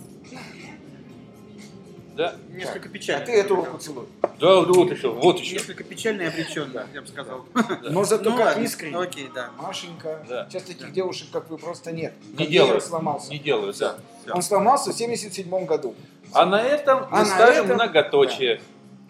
[2.14, 2.36] Да?
[2.50, 3.26] Несколько А печально.
[3.26, 4.06] ты эту руку целуй.
[4.38, 5.54] Да, вот еще, вот еще.
[5.54, 7.46] Несколько печально и обреченно, я бы сказал.
[7.82, 8.96] Но зато Ну как искренне.
[8.98, 9.50] Окей, да.
[9.56, 10.46] Машенька.
[10.48, 12.12] Сейчас таких девушек, как вы, просто нет.
[12.38, 12.80] Не делаю.
[12.80, 13.30] сломался.
[13.30, 13.96] Не делаю, да.
[14.30, 15.94] Он сломался в 77 году.
[16.32, 18.60] А на этом А мы на ставим многоточие.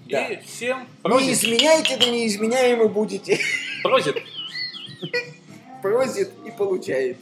[0.07, 0.27] Да.
[0.27, 3.39] И всем Не просит, изменяйте, да не изменяемы будете.
[3.83, 4.17] просит
[5.83, 7.19] Просит и получает.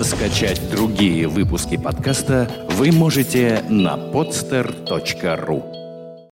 [0.00, 5.73] Скачать другие выпуски подкаста вы можете на podster.ru